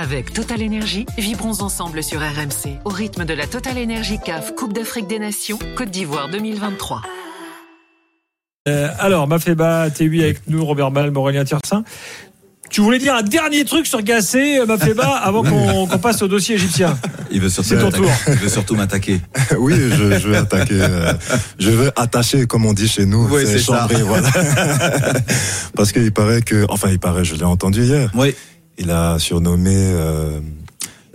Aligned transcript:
Avec 0.00 0.32
Total 0.32 0.62
Energy, 0.62 1.06
vibrons 1.18 1.60
ensemble 1.60 2.04
sur 2.04 2.20
RMC 2.20 2.78
au 2.84 2.88
rythme 2.88 3.24
de 3.24 3.34
la 3.34 3.48
Total 3.48 3.76
Energy 3.76 4.20
CAF 4.24 4.54
Coupe 4.54 4.72
d'Afrique 4.72 5.08
des 5.08 5.18
Nations 5.18 5.58
Côte 5.76 5.90
d'Ivoire 5.90 6.28
2023. 6.30 7.02
Euh, 8.68 8.90
alors, 9.00 9.26
Mafeba, 9.26 9.90
TUI 9.90 10.22
avec 10.22 10.48
nous, 10.48 10.64
Robert 10.64 10.92
Mal, 10.92 11.10
Aurélien 11.16 11.42
Tiersin. 11.42 11.82
Tu 12.70 12.80
voulais 12.80 13.00
dire 13.00 13.12
un 13.16 13.22
dernier 13.22 13.64
truc 13.64 13.88
sur 13.88 14.00
Gassé, 14.02 14.64
Mafeba, 14.68 15.16
avant 15.16 15.42
qu'on 15.42 15.88
passe 15.98 16.22
au 16.22 16.28
dossier 16.28 16.54
égyptien 16.54 16.96
Il 17.32 17.40
veut 17.40 17.48
surtout 17.48 17.70
C'est 17.70 17.78
ton 17.78 17.90
tour. 17.90 18.08
Il 18.28 18.34
veut 18.34 18.48
surtout 18.48 18.76
m'attaquer. 18.76 19.20
Oui, 19.58 19.74
je, 19.74 20.16
je 20.20 20.28
vais 20.28 20.36
attaquer. 20.36 20.74
euh, 20.80 21.12
je 21.58 21.70
vais 21.70 21.90
attacher, 21.96 22.46
comme 22.46 22.66
on 22.66 22.72
dit 22.72 22.86
chez 22.86 23.04
nous. 23.04 23.26
Oui, 23.28 23.42
c'est 23.44 23.58
ça. 23.58 23.80
chambrer, 23.80 24.02
voilà. 24.02 24.30
Parce 25.74 25.90
qu'il 25.90 26.12
paraît 26.12 26.42
que, 26.42 26.66
enfin, 26.68 26.88
il 26.88 27.00
paraît, 27.00 27.24
je 27.24 27.34
l'ai 27.34 27.42
entendu 27.42 27.82
hier. 27.82 28.12
Oui. 28.14 28.36
Il 28.78 28.90
a 28.90 29.18
surnommé 29.18 29.74
euh, 29.74 30.40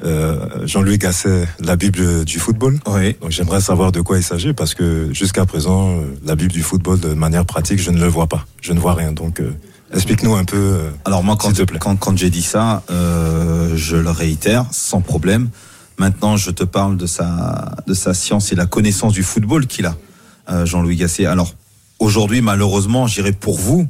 euh, 0.03 0.67
Jean-Louis 0.67 0.97
Gasset 0.97 1.47
la 1.59 1.75
Bible 1.75 2.25
du 2.25 2.39
football. 2.39 2.77
Oui. 2.87 3.15
Donc 3.21 3.31
j'aimerais 3.31 3.61
savoir 3.61 3.91
de 3.91 4.01
quoi 4.01 4.17
il 4.17 4.23
s'agit 4.23 4.53
parce 4.53 4.73
que 4.73 5.13
jusqu'à 5.13 5.45
présent, 5.45 5.91
euh, 5.91 6.03
la 6.25 6.35
Bible 6.35 6.51
du 6.51 6.61
football, 6.61 6.99
de 6.99 7.13
manière 7.13 7.45
pratique, 7.45 7.79
je 7.79 7.89
ne 7.89 7.99
le 7.99 8.07
vois 8.07 8.27
pas. 8.27 8.45
Je 8.61 8.73
ne 8.73 8.79
vois 8.79 8.95
rien. 8.95 9.13
Donc 9.13 9.39
euh, 9.39 9.53
explique-nous 9.93 10.35
un 10.35 10.43
peu. 10.43 10.81
Alors 11.05 11.23
moi, 11.23 11.37
quand, 11.37 11.49
S'il 11.49 11.57
te 11.59 11.63
plaît. 11.63 11.79
quand, 11.79 11.95
quand 11.95 12.17
j'ai 12.17 12.29
dit 12.29 12.41
ça, 12.41 12.83
je 12.89 13.95
le 13.95 14.09
réitère 14.09 14.65
sans 14.71 15.01
problème. 15.01 15.49
Maintenant, 15.97 16.35
je 16.37 16.51
te 16.51 16.63
parle 16.63 16.97
de 16.97 17.05
sa, 17.05 17.75
de 17.87 17.93
sa 17.93 18.13
science 18.13 18.51
et 18.51 18.55
la 18.55 18.65
connaissance 18.65 19.13
du 19.13 19.23
football 19.23 19.67
qu'il 19.67 19.85
a, 19.85 19.95
Jean-Louis 20.65 20.97
Gasset. 20.97 21.25
Alors 21.27 21.53
aujourd'hui, 21.99 22.41
malheureusement, 22.41 23.07
j'irai 23.07 23.31
pour 23.31 23.57
vous. 23.57 23.87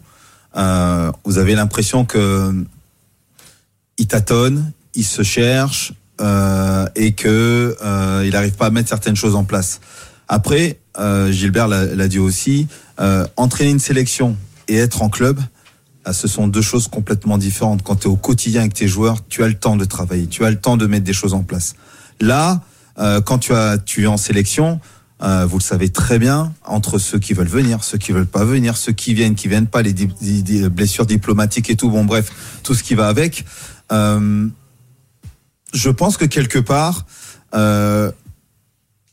Vous 0.55 1.37
avez 1.37 1.55
l'impression 1.55 2.05
que 2.05 2.53
il 3.97 4.07
tâtonne, 4.07 4.71
il 4.95 5.05
se 5.05 5.23
cherche 5.23 5.93
euh, 6.21 6.85
et 6.95 7.13
que 7.13 7.75
euh, 7.83 8.23
il 8.25 8.31
n'arrive 8.31 8.53
pas 8.53 8.67
à 8.67 8.69
mettre 8.69 8.89
certaines 8.89 9.15
choses 9.15 9.35
en 9.35 9.43
place. 9.43 9.81
Après, 10.27 10.79
euh, 10.99 11.31
Gilbert 11.31 11.67
l'a 11.67 12.07
dit 12.07 12.19
aussi, 12.19 12.67
entraîner 13.35 13.71
une 13.71 13.79
sélection 13.79 14.37
et 14.67 14.77
être 14.77 15.01
en 15.01 15.09
club, 15.09 15.39
ah, 16.05 16.13
ce 16.13 16.27
sont 16.27 16.47
deux 16.47 16.61
choses 16.61 16.87
complètement 16.87 17.37
différentes. 17.37 17.81
Quand 17.81 17.95
tu 17.95 18.07
es 18.07 18.11
au 18.11 18.15
quotidien 18.15 18.61
avec 18.61 18.73
tes 18.73 18.87
joueurs, 18.87 19.17
tu 19.27 19.43
as 19.43 19.47
le 19.47 19.53
temps 19.53 19.75
de 19.75 19.85
travailler, 19.85 20.27
tu 20.27 20.45
as 20.45 20.51
le 20.51 20.59
temps 20.59 20.77
de 20.77 20.85
mettre 20.85 21.05
des 21.05 21.13
choses 21.13 21.33
en 21.33 21.43
place. 21.43 21.75
Là, 22.19 22.61
quand 23.25 23.39
tu, 23.39 23.53
tu 23.85 24.03
es 24.03 24.07
en 24.07 24.17
sélection, 24.17 24.79
vous 25.19 25.57
le 25.57 25.63
savez 25.63 25.89
très 25.89 26.19
bien, 26.19 26.53
entre 26.65 26.99
ceux 26.99 27.19
qui 27.19 27.33
veulent 27.33 27.47
venir, 27.47 27.83
ceux 27.83 27.97
qui 27.97 28.11
veulent 28.11 28.25
pas 28.25 28.45
venir, 28.45 28.77
ceux 28.77 28.91
qui 28.91 29.13
viennent, 29.13 29.35
qui 29.35 29.47
viennent 29.47 29.67
pas, 29.67 29.81
les 29.81 29.93
blessures 30.69 31.05
diplomatiques 31.05 31.69
et 31.69 31.75
tout, 31.75 31.89
bon 31.89 32.05
bref, 32.05 32.31
tout 32.63 32.75
ce 32.75 32.83
qui 32.83 32.95
va 32.95 33.07
avec. 33.07 33.45
Euh, 33.93 34.47
je 35.73 35.89
pense 35.89 36.17
que 36.17 36.25
quelque 36.25 36.59
part, 36.59 37.05
euh, 37.55 38.11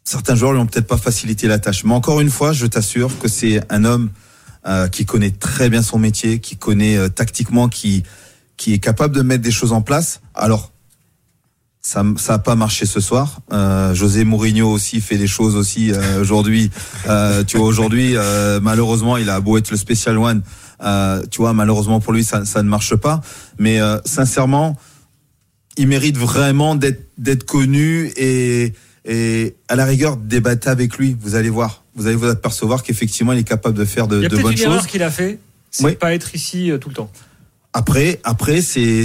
certains 0.04 0.34
joueurs 0.34 0.52
lui 0.52 0.60
ont 0.60 0.66
peut-être 0.66 0.86
pas 0.86 0.96
facilité 0.96 1.46
la 1.46 1.58
tâche. 1.58 1.84
Mais 1.84 1.94
encore 1.94 2.20
une 2.20 2.30
fois, 2.30 2.52
je 2.52 2.66
t'assure 2.66 3.18
que 3.18 3.28
c'est 3.28 3.60
un 3.70 3.84
homme 3.84 4.10
euh, 4.66 4.88
qui 4.88 5.06
connaît 5.06 5.30
très 5.30 5.70
bien 5.70 5.82
son 5.82 5.98
métier, 5.98 6.40
qui 6.40 6.56
connaît 6.56 7.08
tactiquement, 7.10 7.68
qui 7.68 8.02
qui 8.56 8.74
est 8.74 8.78
capable 8.78 9.16
de 9.16 9.22
mettre 9.22 9.42
des 9.42 9.50
choses 9.50 9.72
en 9.72 9.80
place. 9.80 10.20
Alors, 10.34 10.70
ça 11.80 12.04
ça 12.18 12.34
a 12.34 12.38
pas 12.38 12.56
marché 12.56 12.84
ce 12.84 13.00
soir. 13.00 13.40
José 13.94 14.24
Mourinho 14.24 14.70
aussi 14.70 15.00
fait 15.00 15.16
des 15.16 15.26
choses 15.26 15.56
aussi 15.56 15.92
aujourd'hui. 16.20 16.70
Tu 17.46 17.56
vois 17.56 17.66
aujourd'hui, 17.66 18.16
malheureusement, 18.60 19.16
il 19.16 19.30
a 19.30 19.40
beau 19.40 19.56
être 19.56 19.70
le 19.70 19.78
special 19.78 20.18
one. 20.18 20.42
Euh, 20.82 21.22
tu 21.30 21.38
vois, 21.42 21.52
malheureusement 21.52 22.00
pour 22.00 22.12
lui, 22.12 22.24
ça, 22.24 22.44
ça 22.44 22.62
ne 22.62 22.68
marche 22.68 22.94
pas. 22.96 23.20
Mais 23.58 23.80
euh, 23.80 23.98
sincèrement, 24.04 24.76
il 25.76 25.88
mérite 25.88 26.16
vraiment 26.16 26.74
d'être 26.74 27.44
connu 27.44 28.12
et 28.16 28.72
et 29.06 29.56
à 29.68 29.76
la 29.76 29.86
rigueur 29.86 30.16
débattre 30.18 30.68
avec 30.68 30.98
lui. 30.98 31.16
Vous 31.20 31.34
allez 31.34 31.48
voir, 31.48 31.84
vous 31.96 32.06
allez 32.06 32.16
vous 32.16 32.26
apercevoir 32.28 32.82
qu'effectivement 32.82 33.32
il 33.32 33.38
est 33.38 33.44
capable 33.48 33.76
de 33.78 33.86
faire 33.86 34.06
de, 34.06 34.18
Il 34.18 34.22
y 34.24 34.26
a 34.26 34.28
de 34.28 34.36
bonnes 34.36 34.52
une 34.52 34.58
choses. 34.58 34.86
qu'il 34.86 35.02
a 35.02 35.10
fait, 35.10 35.38
c'est 35.70 35.84
Oui. 35.84 35.94
pas 35.96 36.12
être 36.14 36.34
ici 36.34 36.70
euh, 36.70 36.76
tout 36.76 36.90
le 36.90 36.94
temps. 36.94 37.10
Après, 37.72 38.20
après 38.24 38.60
c'est 38.60 39.04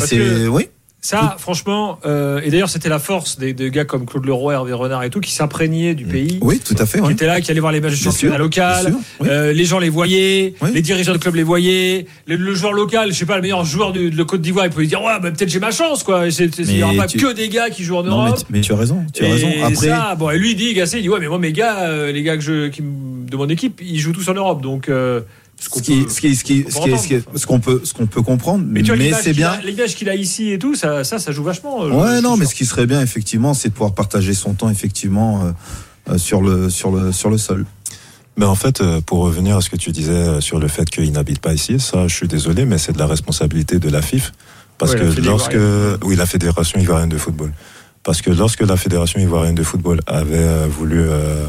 oui. 0.49 0.67
Ça, 1.05 1.35
franchement, 1.37 1.99
euh, 2.07 2.41
et 2.43 2.49
d'ailleurs, 2.49 2.67
c'était 2.69 2.89
la 2.89 2.97
force 2.97 3.37
des, 3.37 3.53
des 3.53 3.69
gars 3.69 3.85
comme 3.85 4.07
Claude 4.07 4.25
Leroy, 4.25 4.53
Hervé 4.53 4.73
Renard 4.73 5.03
et 5.03 5.11
tout, 5.11 5.19
qui 5.19 5.31
s'imprégnaient 5.31 5.93
du 5.93 6.03
pays. 6.05 6.39
Oui, 6.41 6.59
tout 6.59 6.73
à 6.79 6.87
fait. 6.87 6.97
Qui 6.99 7.05
oui. 7.05 7.13
étaient 7.13 7.27
là, 7.27 7.41
qui 7.41 7.51
allaient 7.51 7.59
voir 7.59 7.71
les 7.71 7.79
matchs 7.79 7.91
de 7.99 8.01
Bien 8.01 8.11
championnat 8.11 8.37
local, 8.39 8.85
sûr, 8.87 8.95
oui. 9.19 9.27
Euh, 9.29 9.53
les 9.53 9.65
gens 9.65 9.77
les 9.77 9.89
voyaient, 9.89 10.55
Oui. 10.61 10.69
les 10.73 10.81
dirigeants 10.81 11.13
de 11.13 11.19
club 11.19 11.35
les 11.35 11.43
voyaient, 11.43 12.07
le, 12.25 12.37
le 12.37 12.55
joueur 12.55 12.73
local, 12.73 13.11
je 13.13 13.17
sais 13.19 13.27
pas, 13.27 13.35
le 13.35 13.43
meilleur 13.43 13.63
joueur 13.65 13.93
de, 13.93 14.09
de 14.09 14.23
Côte 14.23 14.41
d'Ivoire, 14.41 14.65
il 14.65 14.71
pouvait 14.71 14.87
dire 14.87 15.03
ouais, 15.03 15.19
bah, 15.21 15.29
peut-être 15.29 15.49
j'ai 15.49 15.59
ma 15.59 15.69
chance 15.69 16.01
quoi. 16.03 16.23
Il 16.27 16.75
y 16.77 16.81
aura 16.81 16.93
pas 16.95 17.05
tu- 17.07 17.19
que 17.19 17.33
des 17.33 17.49
gars 17.49 17.69
qui 17.69 17.83
jouent 17.83 17.97
en 17.97 18.03
Non, 18.03 18.23
mais, 18.23 18.29
Europe. 18.29 18.39
tu- 18.39 18.45
mais 18.49 18.61
tu 18.61 18.73
as 18.73 18.75
raison. 18.77 19.05
Tu 19.13 19.23
as 19.25 19.29
raison. 19.29 19.49
Après, 19.61 19.75
ça, 19.75 20.15
bon, 20.15 20.31
et 20.31 20.39
lui 20.39 20.51
il 20.51 20.55
dit, 20.55 20.73
Gassé, 20.73 20.97
il 20.97 21.03
dit 21.03 21.09
ouais, 21.09 21.19
mais 21.19 21.27
moi 21.27 21.37
mes 21.37 21.53
gars, 21.53 21.81
euh, 21.83 22.11
les 22.11 22.23
gars 22.23 22.35
que 22.35 22.41
je, 22.43 22.69
qui 22.69 22.81
de 22.81 23.37
mon 23.37 23.47
équipe, 23.49 23.79
ils 23.85 23.99
jouent 23.99 24.13
tous 24.13 24.27
en 24.29 24.33
Europe, 24.33 24.63
donc. 24.63 24.89
Ce 25.59 25.69
qu'on 25.69 25.79
ce 25.79 25.83
qui, 25.83 26.03
peut- 26.03 26.09
ce 26.09 26.19
qui, 26.21 26.37
qui, 26.37 26.63
qu'on 27.47 27.59
peut, 27.59 27.81
ce 27.83 27.93
qu'on 27.93 28.07
peut 28.07 28.21
comprendre, 28.21 28.63
Mais 28.67 28.81
mais, 28.81 28.81
tu 28.81 28.87
vois, 28.87 28.95
l'image 28.97 29.19
c'est 29.23 29.29
qu'il 29.31 29.37
bien. 29.37 29.51
a- 29.51 29.61
L'image 29.61 29.95
qu'il 29.95 30.09
a 30.09 30.15
ici 30.15 30.51
et 30.51 30.59
tout, 30.59 30.75
ça, 30.75 31.03
ça, 31.03 31.17
ça 31.19 31.31
joue 31.31 31.43
vachement. 31.43 31.83
euh, 31.85 31.89
Ouais, 31.91 32.21
non, 32.21 32.37
mais 32.37 32.45
ce 32.45 32.53
qui 32.55 32.65
serait 32.65 32.85
bien 32.85 33.01
effectivement, 33.01 33.53
c'est 33.53 33.69
de 33.69 33.73
pouvoir 33.73 33.93
partager 33.93 34.33
son 34.33 34.53
temps 34.53 34.69
effectivement 34.69 35.43
euh, 35.45 35.51
euh, 36.13 36.17
sur 36.17 36.41
le, 36.41 36.69
sur 36.69 36.91
le, 36.91 37.11
sur 37.11 37.29
le 37.29 37.37
sol. 37.37 37.65
Mais 38.37 38.45
en 38.45 38.55
fait, 38.55 38.83
pour 39.05 39.19
revenir 39.19 39.55
à 39.55 39.61
ce 39.61 39.69
que 39.69 39.77
tu 39.77 39.91
disais 39.93 40.41
sur 40.41 40.59
le 40.59 40.67
fait 40.67 40.89
qu'il 40.89 41.09
n'habite 41.13 41.39
pas 41.39 41.53
ici, 41.53 41.79
ça, 41.79 42.05
je 42.09 42.13
suis 42.13 42.27
désolé, 42.27 42.65
mais 42.65 42.77
c'est 42.77 42.91
de 42.91 42.99
la 42.99 43.07
responsabilité 43.07 43.79
de 43.79 43.89
la 43.89 44.01
FIF. 44.01 44.33
Parce 44.77 44.91
Ouais, 44.91 44.99
que 44.99 45.21
lorsque, 45.21 45.55
oui, 46.03 46.17
la 46.17 46.25
Fédération 46.25 46.77
ivoirienne 46.81 47.07
de 47.07 47.17
football. 47.17 47.53
Parce 48.03 48.21
que 48.21 48.29
lorsque 48.31 48.59
la 48.61 48.75
Fédération 48.75 49.21
ivoirienne 49.21 49.55
de 49.55 49.63
football 49.63 50.01
avait 50.05 50.67
voulu 50.67 50.99
euh, 50.99 51.45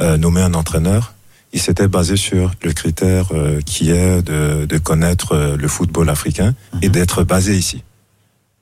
euh, 0.00 0.16
nommer 0.16 0.40
un 0.42 0.52
entraîneur, 0.54 1.14
il 1.52 1.60
s'était 1.60 1.88
basé 1.88 2.16
sur 2.16 2.50
le 2.62 2.72
critère 2.72 3.28
euh, 3.32 3.60
qui 3.64 3.90
est 3.90 4.22
de, 4.22 4.66
de 4.66 4.78
connaître 4.78 5.32
euh, 5.32 5.56
le 5.56 5.68
football 5.68 6.08
africain 6.10 6.54
et 6.82 6.86
Mhm. 6.88 6.92
d'être 6.92 7.24
basé 7.24 7.56
ici. 7.56 7.82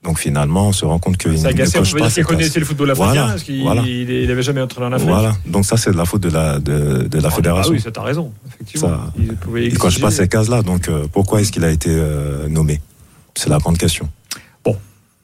Donc 0.03 0.19
finalement, 0.19 0.67
on 0.67 0.71
se 0.71 0.85
rend 0.85 0.99
compte 0.99 1.17
qu'il 1.17 1.31
ne 1.31 1.37
coche 1.71 1.91
peut 1.93 1.97
pas 1.99 2.11
qu'il 2.11 2.23
connaissait 2.25 2.59
le 2.59 2.65
football 2.65 2.91
africain, 2.91 3.09
Voilà, 3.11 3.27
parce 3.27 3.43
qu'il 3.43 3.63
voilà. 3.63 3.81
il, 3.87 4.07
il 4.11 4.29
avait 4.29 4.43
jamais 4.43 4.61
entraîné 4.61 4.85
en 4.85 4.91
Afrique. 4.91 5.09
Voilà. 5.09 5.35
Donc 5.47 5.65
ça, 5.65 5.77
c'est 5.77 5.91
de 5.91 5.97
la 5.97 6.05
faute 6.05 6.21
de 6.21 6.29
la, 6.29 6.59
de, 6.59 7.07
de 7.07 7.19
la 7.19 7.29
Ah, 7.29 7.31
fédération. 7.31 7.71
Ah 7.73 7.75
oui, 7.75 7.81
ça 7.81 7.91
t'as 7.91 8.03
raison, 8.03 8.31
effectivement. 8.47 8.87
Ça, 8.87 9.13
il 9.17 9.63
Il 9.63 9.77
coche 9.79 9.99
pas 9.99 10.11
ces 10.11 10.27
cases-là, 10.27 10.61
donc 10.61 10.89
euh, 10.89 11.07
pourquoi 11.11 11.41
est-ce 11.41 11.51
qu'il 11.51 11.63
a 11.65 11.71
été 11.71 11.89
euh, 11.89 12.47
nommé? 12.47 12.81
C'est 13.33 13.49
la 13.49 13.57
grande 13.57 13.77
question. 13.79 14.07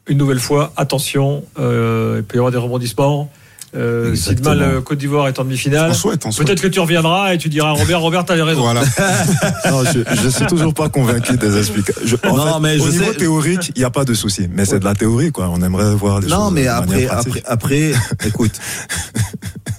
Une 0.08 0.18
nouvelle 0.18 0.40
fois, 0.40 0.74
attention, 0.78 1.44
euh, 1.60 2.16
il 2.18 2.24
peut 2.24 2.36
y 2.36 2.40
avoir 2.40 2.52
des 2.52 2.58
rebondissements. 2.58 3.30
Euh, 3.74 4.10
Exactement. 4.10 4.52
Sidmal, 4.52 4.62
euh, 4.62 4.82
Côte 4.82 4.98
d'Ivoire 4.98 5.28
est 5.30 5.40
en 5.40 5.44
demi-finale. 5.46 5.94
Peut-être 6.38 6.62
que 6.62 6.68
tu 6.68 6.80
reviendras 6.82 7.34
et 7.34 7.38
tu 7.38 7.48
diras 7.48 7.72
Robert, 7.72 8.02
Robert, 8.02 8.26
t'avais 8.26 8.42
raison. 8.42 8.62
Voilà. 8.62 8.82
Non, 9.72 9.84
je, 9.86 10.00
je 10.24 10.28
suis 10.30 10.46
toujours 10.48 10.74
pas 10.74 10.90
convaincu 10.90 11.38
des 11.38 11.58
explications. 11.58 12.02
Je- 12.04 12.30
en 12.30 12.36
Non, 12.36 12.54
fait, 12.56 12.60
mais 12.62 12.78
je 12.78 12.84
au 12.84 12.90
niveau 12.90 13.12
sais- 13.14 13.18
théorique, 13.18 13.72
il 13.76 13.80
n'y 13.80 13.86
a 13.86 13.90
pas 13.90 14.04
de 14.04 14.14
souci, 14.14 14.50
mais 14.52 14.66
c'est 14.66 14.80
de 14.80 14.86
la 14.86 14.94
théorie, 14.96 15.32
quoi. 15.32 15.50
On 15.50 15.62
aimerait 15.62 15.96
voir 15.96 16.20
les 16.20 16.28
Non, 16.28 16.46
choses 16.46 16.54
mais 16.54 16.64
de 16.64 16.68
après, 16.70 17.08
après, 17.08 17.44
après, 17.46 17.92
écoute, 18.28 18.52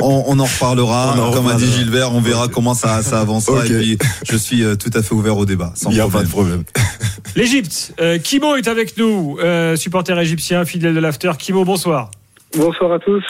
on, 0.00 0.24
on 0.26 0.38
en 0.38 0.44
reparlera. 0.44 1.14
On 1.16 1.20
en 1.20 1.30
Comme 1.32 1.48
a 1.48 1.54
dit. 1.54 1.70
Gilbert, 1.70 2.14
on 2.14 2.20
verra 2.20 2.48
comment 2.48 2.74
ça, 2.74 3.02
ça 3.02 3.20
avancera. 3.20 3.58
Ok. 3.60 3.70
Et 3.70 3.78
puis, 3.78 3.98
je 4.30 4.36
suis 4.36 4.62
euh, 4.64 4.74
tout 4.76 4.90
à 4.94 5.02
fait 5.02 5.14
ouvert 5.14 5.36
au 5.36 5.44
débat. 5.44 5.72
Sans 5.74 5.90
Il 5.90 5.94
n'y 5.94 6.00
a 6.00 6.04
pas 6.04 6.22
problème. 6.22 6.26
de 6.26 6.30
problème. 6.30 6.64
L'Égypte, 7.36 7.92
euh, 8.00 8.18
Kimo 8.18 8.56
est 8.56 8.68
avec 8.68 8.96
nous, 8.96 9.36
euh, 9.42 9.76
supporter 9.76 10.18
égyptien, 10.18 10.64
fidèle 10.64 10.94
de 10.94 11.00
l'After. 11.00 11.32
Kimo, 11.38 11.64
bonsoir. 11.64 12.10
Bonsoir 12.56 12.92
à 12.92 12.98
tous. 12.98 13.22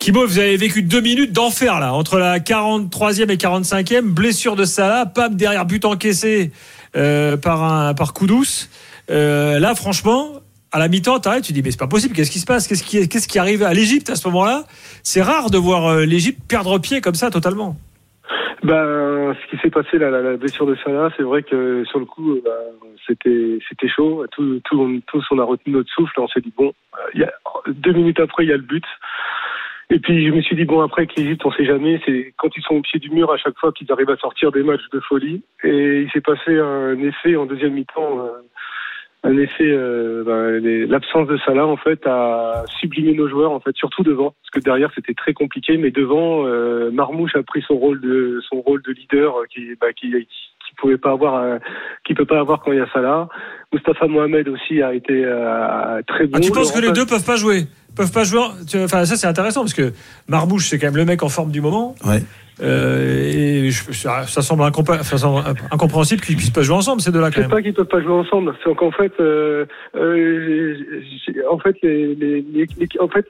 Kimo, 0.00 0.24
vous 0.24 0.38
avez 0.38 0.56
vécu 0.56 0.82
deux 0.82 1.02
minutes 1.02 1.32
d'enfer 1.34 1.78
là, 1.78 1.92
entre 1.92 2.18
la 2.18 2.38
43e 2.38 3.30
et 3.30 3.36
45e, 3.36 4.14
blessure 4.14 4.56
de 4.56 4.64
Salah, 4.64 5.04
Pape 5.04 5.34
derrière 5.34 5.66
but 5.66 5.84
encaissé 5.84 6.52
euh, 6.96 7.36
par 7.36 7.62
un 7.62 7.92
par 7.92 8.14
Koudous. 8.14 8.70
Euh, 9.10 9.58
là, 9.58 9.74
franchement, 9.74 10.40
à 10.72 10.78
la 10.78 10.88
mi-temps, 10.88 11.20
t'arrêtes, 11.20 11.44
tu 11.44 11.52
dis 11.52 11.62
mais 11.62 11.70
c'est 11.70 11.78
pas 11.78 11.86
possible. 11.86 12.14
Qu'est-ce 12.14 12.30
qui 12.30 12.38
se 12.38 12.46
passe? 12.46 12.66
Qu'est-ce 12.66 12.82
qui 12.82 13.06
qu'est-ce 13.10 13.28
qui 13.28 13.38
arrive 13.38 13.62
à 13.62 13.74
l'Égypte 13.74 14.08
à 14.08 14.14
ce 14.14 14.26
moment-là? 14.28 14.62
C'est 15.02 15.20
rare 15.20 15.50
de 15.50 15.58
voir 15.58 15.88
euh, 15.88 16.06
l'Égypte 16.06 16.40
perdre 16.48 16.78
pied 16.78 17.02
comme 17.02 17.14
ça 17.14 17.28
totalement. 17.28 17.76
Ben, 18.62 19.34
ce 19.34 19.50
qui 19.50 19.60
s'est 19.60 19.70
passé, 19.70 19.98
la, 19.98 20.10
la, 20.10 20.36
blessure 20.38 20.64
de 20.64 20.76
Salah, 20.82 21.10
c'est 21.18 21.22
vrai 21.22 21.42
que 21.42 21.84
sur 21.84 21.98
le 21.98 22.06
coup, 22.06 22.32
euh, 22.32 22.40
ben, 22.42 22.88
c'était 23.06 23.58
c'était 23.68 23.88
chaud. 23.88 24.24
Tout, 24.32 24.60
tout, 24.64 25.00
tous, 25.08 25.24
on 25.30 25.38
a 25.38 25.44
retenu 25.44 25.74
notre 25.74 25.90
souffle. 25.90 26.18
On 26.18 26.28
s'est 26.28 26.40
dit 26.40 26.54
bon, 26.56 26.72
euh, 26.94 27.18
y 27.18 27.22
a, 27.22 27.32
deux 27.68 27.92
minutes 27.92 28.20
après, 28.20 28.44
il 28.44 28.48
y 28.48 28.52
a 28.52 28.56
le 28.56 28.62
but. 28.62 28.84
Et 29.92 29.98
puis 29.98 30.26
je 30.26 30.32
me 30.32 30.40
suis 30.40 30.54
dit 30.54 30.64
bon 30.64 30.80
après 30.80 31.06
que 31.06 31.14
l'Égypte, 31.16 31.44
on 31.44 31.52
sait 31.52 31.64
jamais. 31.64 32.00
C'est 32.06 32.32
quand 32.36 32.48
ils 32.56 32.62
sont 32.62 32.76
au 32.76 32.80
pied 32.80 33.00
du 33.00 33.10
mur 33.10 33.32
à 33.32 33.36
chaque 33.36 33.58
fois 33.58 33.72
qu'ils 33.72 33.90
arrivent 33.90 34.10
à 34.10 34.16
sortir 34.16 34.52
des 34.52 34.62
matchs 34.62 34.88
de 34.92 35.00
folie. 35.00 35.42
Et 35.64 36.02
il 36.02 36.10
s'est 36.12 36.20
passé 36.20 36.58
un 36.58 36.98
effet 37.00 37.36
en 37.36 37.46
deuxième 37.46 37.74
mi-temps. 37.74 38.24
euh, 38.24 38.30
un 39.22 39.36
effet, 39.36 39.66
euh, 39.66 40.24
ben, 40.24 40.88
l'absence 40.88 41.28
de 41.28 41.36
Salah 41.38 41.66
en 41.66 41.76
fait 41.76 42.06
a 42.06 42.64
sublimé 42.80 43.12
nos 43.12 43.28
joueurs 43.28 43.52
en 43.52 43.60
fait, 43.60 43.76
surtout 43.76 44.02
devant, 44.02 44.30
parce 44.30 44.50
que 44.52 44.60
derrière 44.60 44.90
c'était 44.94 45.14
très 45.14 45.34
compliqué, 45.34 45.76
mais 45.76 45.90
devant, 45.90 46.46
euh, 46.46 46.90
Marmouche 46.90 47.36
a 47.36 47.42
pris 47.42 47.62
son 47.62 47.76
rôle 47.76 48.00
de 48.00 48.40
son 48.48 48.62
rôle 48.62 48.82
de 48.82 48.92
leader 48.92 49.34
qui, 49.50 49.76
qui, 49.96 50.10
qui 50.10 50.49
qu'il 50.70 50.76
pouvait 50.80 50.98
pas 50.98 51.10
avoir, 51.12 51.34
euh, 51.42 51.58
qu'il 52.06 52.16
peut 52.16 52.24
pas 52.24 52.38
avoir 52.38 52.60
quand 52.62 52.72
il 52.72 52.78
y 52.78 52.80
a 52.80 52.86
Salah. 52.92 53.28
Mustafa 53.72 54.06
Mohamed 54.06 54.48
aussi 54.48 54.80
a 54.82 54.94
été 54.94 55.24
euh, 55.24 56.00
très 56.06 56.26
bon. 56.26 56.32
Ah, 56.34 56.40
tu 56.40 56.50
penses 56.50 56.74
Le 56.74 56.80
que 56.80 56.86
les 56.86 56.92
deux 56.92 57.06
peuvent 57.06 57.24
pas 57.24 57.36
jouer? 57.36 57.66
Peuvent 57.96 58.12
pas 58.12 58.24
jouer. 58.24 58.40
Enfin, 58.84 59.04
ça 59.04 59.16
c'est 59.16 59.26
intéressant 59.26 59.60
parce 59.62 59.74
que 59.74 59.92
Marbouche 60.28 60.68
c'est 60.68 60.78
quand 60.78 60.86
même 60.86 60.96
le 60.96 61.04
mec 61.04 61.22
en 61.22 61.28
forme 61.28 61.50
du 61.50 61.60
moment. 61.60 61.94
Ouais. 62.06 62.20
Euh, 62.62 63.22
et 63.66 63.70
je- 63.70 63.92
ça, 63.92 64.26
ça 64.26 64.42
semble 64.42 64.62
incompa- 64.64 65.02
ça 65.02 65.16
semble 65.18 65.42
incompréhensible 65.70 66.20
qu'ils 66.20 66.36
puissent 66.36 66.50
pas 66.50 66.62
jouer 66.62 66.76
ensemble 66.76 67.00
ces 67.00 67.10
deux-là 67.10 67.28
quand 67.28 67.36
C'est 67.36 67.40
même. 67.42 67.50
pas 67.50 67.62
qu'ils 67.62 67.72
peuvent 67.74 67.86
pas 67.86 68.02
jouer 68.02 68.12
ensemble. 68.12 68.54
C'est 68.62 68.74
qu'en 68.76 68.90
fait, 68.92 69.12
euh, 69.18 69.64
euh, 69.96 70.76
en 71.50 71.58
fait, 71.58 71.74
les, 71.82 72.14
les, 72.14 72.42
les- 72.42 72.66
les- 72.78 73.00
en 73.00 73.08
fait, 73.08 73.26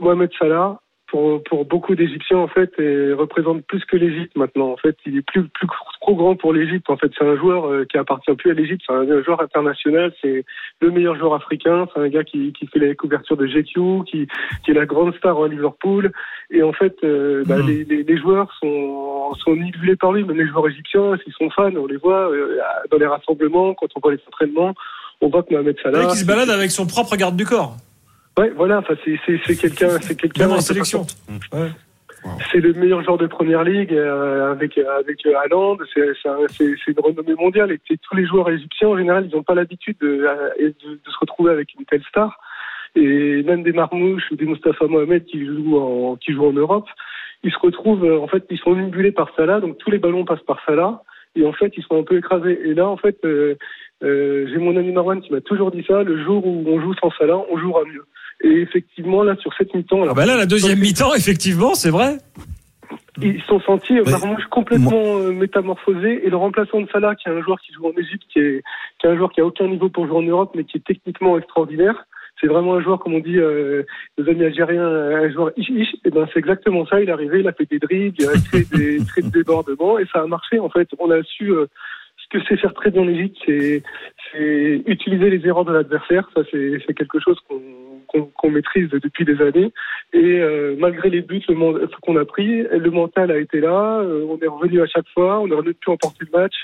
Mohamed 0.00 0.30
Salah, 0.38 0.80
pour, 1.14 1.40
pour 1.44 1.64
beaucoup 1.64 1.94
d'Égyptiens, 1.94 2.38
en 2.38 2.48
fait, 2.48 2.72
et 2.80 3.12
représente 3.12 3.62
plus 3.66 3.84
que 3.84 3.96
l'Égypte 3.96 4.34
maintenant. 4.36 4.72
En 4.72 4.76
fait, 4.76 4.96
il 5.06 5.16
est 5.18 5.22
plus, 5.22 5.44
plus 5.46 5.68
trop 6.00 6.16
grand 6.16 6.34
pour 6.34 6.52
l'Égypte. 6.52 6.90
En 6.90 6.96
fait, 6.96 7.12
c'est 7.16 7.24
un 7.24 7.36
joueur 7.36 7.66
euh, 7.70 7.84
qui 7.88 7.96
appartient 7.98 8.34
plus 8.34 8.50
à 8.50 8.54
l'Égypte. 8.54 8.82
C'est 8.84 8.92
un 8.92 9.22
joueur 9.22 9.40
international. 9.40 10.12
C'est 10.20 10.44
le 10.80 10.90
meilleur 10.90 11.16
joueur 11.16 11.34
africain. 11.34 11.86
C'est 11.94 12.00
un 12.00 12.08
gars 12.08 12.24
qui, 12.24 12.52
qui 12.52 12.66
fait 12.66 12.80
les 12.80 12.96
couvertures 12.96 13.36
de 13.36 13.46
GQ, 13.46 14.04
qui, 14.10 14.26
qui 14.64 14.70
est 14.72 14.74
la 14.74 14.86
grande 14.86 15.14
star 15.14 15.40
à 15.40 15.46
Liverpool. 15.46 16.10
Et 16.50 16.64
en 16.64 16.72
fait, 16.72 16.96
euh, 17.04 17.44
bah, 17.46 17.58
Mhm. 17.58 17.68
les, 17.68 17.84
les, 17.84 18.02
les 18.02 18.18
joueurs 18.18 18.52
sont, 18.60 19.32
sont 19.34 19.54
nivellés 19.54 19.94
par 19.94 20.10
lui. 20.12 20.24
Même 20.24 20.36
les 20.36 20.48
joueurs 20.48 20.66
égyptiens, 20.68 21.16
s'ils 21.22 21.32
sont 21.34 21.48
fans, 21.50 21.70
on 21.76 21.86
les 21.86 21.96
voit 21.96 22.28
euh, 22.32 22.58
dans 22.90 22.98
les 22.98 23.06
rassemblements, 23.06 23.74
quand 23.74 23.86
on 23.94 24.00
voit 24.00 24.12
les 24.14 24.20
entraînements, 24.26 24.74
on 25.20 25.28
voit 25.28 25.44
que 25.44 25.54
Mohamed 25.54 25.76
Salah. 25.80 26.06
qui 26.06 26.16
se 26.16 26.26
balade 26.26 26.50
avec 26.50 26.72
son 26.72 26.88
propre 26.88 27.14
garde 27.14 27.36
du 27.36 27.44
corps, 27.46 27.76
Ouais, 28.38 28.50
voilà. 28.56 28.78
Enfin, 28.78 28.94
c'est 29.04 29.18
c'est 29.26 29.40
c'est 29.46 29.56
quelqu'un, 29.56 30.00
c'est 30.00 30.16
quelqu'un. 30.16 30.44
en 30.56 30.60
sélection. 30.60 31.06
Ouais. 31.52 31.68
C'est 32.50 32.58
le 32.60 32.72
meilleur 32.72 33.02
joueur 33.04 33.18
de 33.18 33.26
première 33.26 33.64
ligue 33.64 33.92
euh, 33.92 34.50
avec 34.52 34.78
avec 34.78 35.24
euh, 35.26 35.34
Haaland. 35.44 35.76
C'est 35.92 36.00
c'est 36.22 36.28
un- 36.28 36.38
c'est- 36.48 36.74
c'est 36.84 36.92
une 36.92 37.00
renommée 37.00 37.34
mondiale 37.34 37.70
et 37.70 37.78
c'est- 37.86 38.00
tous 38.00 38.16
les 38.16 38.24
joueurs 38.26 38.48
égyptiens 38.50 38.88
en 38.88 38.96
général, 38.96 39.26
ils 39.30 39.36
n'ont 39.36 39.42
pas 39.42 39.54
l'habitude 39.54 39.96
de, 40.00 40.24
euh, 40.26 40.50
de, 40.58 40.90
de 40.94 41.10
se 41.10 41.18
retrouver 41.20 41.52
avec 41.52 41.74
une 41.78 41.84
telle 41.84 42.02
star. 42.08 42.38
Et 42.96 43.42
même 43.42 43.62
des 43.62 43.72
Marmouches 43.72 44.30
ou 44.30 44.36
des 44.36 44.46
Mustafa 44.46 44.86
Mohamed 44.86 45.24
qui 45.26 45.44
jouent 45.44 45.76
en 45.78 46.16
qui 46.16 46.32
jouent 46.32 46.46
en 46.46 46.52
Europe, 46.54 46.88
ils 47.42 47.52
se 47.52 47.58
retrouvent 47.58 48.04
en 48.22 48.26
fait, 48.28 48.44
ils 48.50 48.58
sont 48.58 48.70
omnibulés 48.70 49.12
par 49.12 49.28
Salah, 49.36 49.60
donc 49.60 49.76
tous 49.78 49.90
les 49.90 49.98
ballons 49.98 50.24
passent 50.24 50.42
par 50.46 50.60
Salah. 50.64 51.02
Et 51.36 51.44
en 51.44 51.52
fait, 51.52 51.72
ils 51.76 51.82
sont 51.82 51.98
un 51.98 52.04
peu 52.04 52.16
écrasés. 52.16 52.58
Et 52.64 52.74
là, 52.74 52.86
en 52.88 52.96
fait, 52.96 53.18
euh, 53.24 53.56
euh, 54.04 54.46
j'ai 54.48 54.58
mon 54.58 54.76
ami 54.76 54.92
Marwan 54.92 55.20
qui 55.20 55.32
m'a 55.32 55.40
toujours 55.40 55.72
dit 55.72 55.84
ça. 55.86 56.04
Le 56.04 56.22
jour 56.24 56.46
où 56.46 56.64
on 56.68 56.80
joue 56.80 56.94
sans 56.94 57.10
Salah, 57.18 57.38
on 57.50 57.58
jouera 57.58 57.82
mieux. 57.84 58.04
Et 58.42 58.60
effectivement, 58.60 59.22
là, 59.22 59.36
sur 59.36 59.52
cette 59.56 59.72
mi-temps, 59.74 60.04
Ah 60.08 60.14
bah 60.14 60.26
là 60.26 60.36
la 60.36 60.46
deuxième 60.46 60.78
mi-temps 60.78 61.14
effectivement 61.14 61.74
c'est 61.74 61.90
vrai. 61.90 62.18
ils 63.22 63.40
sont 63.42 63.60
sentis 63.60 63.98
euh, 63.98 64.02
Mais- 64.04 64.12
Marmouche 64.12 64.44
complètement 64.50 65.18
euh, 65.18 65.32
métamorphosés 65.32 66.26
et 66.26 66.30
le 66.30 66.36
remplaçant 66.36 66.80
de 66.80 66.88
Salah, 66.92 67.14
qui 67.14 67.28
est 67.28 67.32
un 67.32 67.42
joueur 67.42 67.58
qui 67.60 67.72
joue 67.72 67.86
en 67.86 67.92
Égypte, 67.96 68.24
qui 68.32 68.40
est, 68.40 68.62
qui 68.98 69.06
est 69.06 69.10
un 69.10 69.16
joueur 69.16 69.30
qui 69.32 69.40
a 69.40 69.46
aucun 69.46 69.68
niveau 69.68 69.88
pour 69.88 70.06
jouer 70.06 70.16
en 70.18 70.22
Europe, 70.22 70.52
mais 70.54 70.64
qui 70.64 70.78
est 70.78 70.84
techniquement 70.84 71.38
extraordinaire. 71.38 72.06
C'est 72.40 72.48
vraiment 72.48 72.74
un 72.74 72.82
joueur, 72.82 72.98
comme 72.98 73.14
on 73.14 73.20
dit, 73.20 73.38
euh, 73.38 73.84
nos 74.18 74.28
amis 74.28 74.44
algériens, 74.44 74.84
un 74.84 75.30
joueur 75.30 75.52
ish 75.56 75.68
ish. 75.70 75.94
Et 76.04 76.10
ben 76.10 76.26
c'est 76.32 76.40
exactement 76.40 76.84
ça. 76.86 77.00
Il 77.00 77.08
est 77.08 77.12
arrivé, 77.12 77.40
il 77.40 77.48
a 77.48 77.52
fait 77.52 77.70
des 77.70 77.78
dribbles, 77.78 78.16
il 78.18 78.26
a 78.26 78.32
créé 78.32 78.64
des, 78.74 78.98
créé 79.06 79.22
des 79.22 79.30
débordements 79.30 79.98
et 80.00 80.04
ça 80.12 80.20
a 80.22 80.26
marché. 80.26 80.58
En 80.58 80.68
fait, 80.68 80.88
on 80.98 81.10
a 81.12 81.22
su 81.22 81.50
euh, 81.52 81.66
que 82.34 82.44
c'est 82.48 82.56
faire 82.56 82.74
très 82.74 82.90
bien 82.90 83.04
l'Égypte, 83.04 83.36
c'est 83.46 83.82
utiliser 84.86 85.30
les 85.30 85.46
erreurs 85.46 85.64
de 85.64 85.72
l'adversaire. 85.72 86.28
Ça, 86.34 86.42
c'est 86.50 86.94
quelque 86.94 87.18
chose 87.20 87.38
qu'on 87.46 88.50
maîtrise 88.50 88.88
depuis 88.90 89.24
des 89.24 89.40
années. 89.40 89.72
Et 90.12 90.40
euh, 90.40 90.74
malgré 90.78 91.08
les 91.10 91.22
buts 91.22 91.42
qu'on 92.02 92.16
a 92.16 92.24
pris, 92.24 92.62
le 92.62 92.90
mental 92.90 93.30
a 93.30 93.38
été 93.38 93.60
là. 93.60 94.00
euh, 94.00 94.26
on 94.28 94.38
est 94.40 94.48
revenu 94.48 94.80
à 94.82 94.86
chaque 94.86 95.08
fois. 95.14 95.40
On 95.40 95.50
aurait 95.50 95.72
pu 95.72 95.90
emporter 95.90 96.24
le 96.30 96.38
match. 96.38 96.54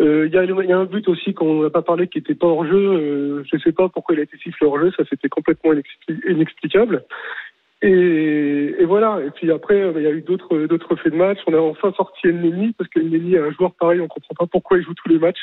Euh, 0.00 0.26
Il 0.26 0.32
y, 0.32 0.68
y 0.68 0.72
a 0.72 0.78
un 0.78 0.84
but 0.84 1.06
aussi 1.08 1.34
qu'on 1.34 1.62
n'a 1.64 1.70
pas 1.70 1.82
parlé 1.82 2.06
qui 2.08 2.18
n'était 2.18 2.34
pas 2.34 2.46
hors 2.46 2.64
jeu. 2.64 3.42
Je 3.50 3.56
ne 3.56 3.60
sais 3.60 3.72
pas 3.72 3.88
pourquoi 3.88 4.14
il 4.14 4.20
a 4.20 4.22
été 4.22 4.36
sifflé 4.38 4.66
hors 4.66 4.78
jeu. 4.78 4.92
Ça, 4.96 5.02
c'était 5.10 5.28
complètement 5.28 5.72
inexpli- 5.72 6.30
inexplicable. 6.30 7.04
Et, 7.82 8.74
et 8.78 8.84
voilà. 8.84 9.18
Et 9.26 9.30
puis 9.30 9.50
après, 9.50 9.74
euh, 9.80 9.92
il 9.96 10.02
y 10.02 10.06
a 10.06 10.10
eu 10.10 10.22
d'autres 10.22 10.66
d'autres 10.66 10.94
faits 10.96 11.12
de 11.12 11.18
match. 11.18 11.38
On 11.46 11.54
a 11.54 11.58
enfin 11.58 11.92
sorti 11.96 12.28
Elneny 12.28 12.72
parce 12.78 12.88
qu'Elneny 12.90 13.34
est 13.34 13.38
un 13.40 13.50
joueur 13.50 13.72
pareil. 13.78 14.00
On 14.00 14.08
comprend 14.08 14.34
pas 14.38 14.46
pourquoi 14.46 14.78
il 14.78 14.84
joue 14.84 14.94
tous 14.94 15.08
les 15.08 15.18
matchs. 15.18 15.40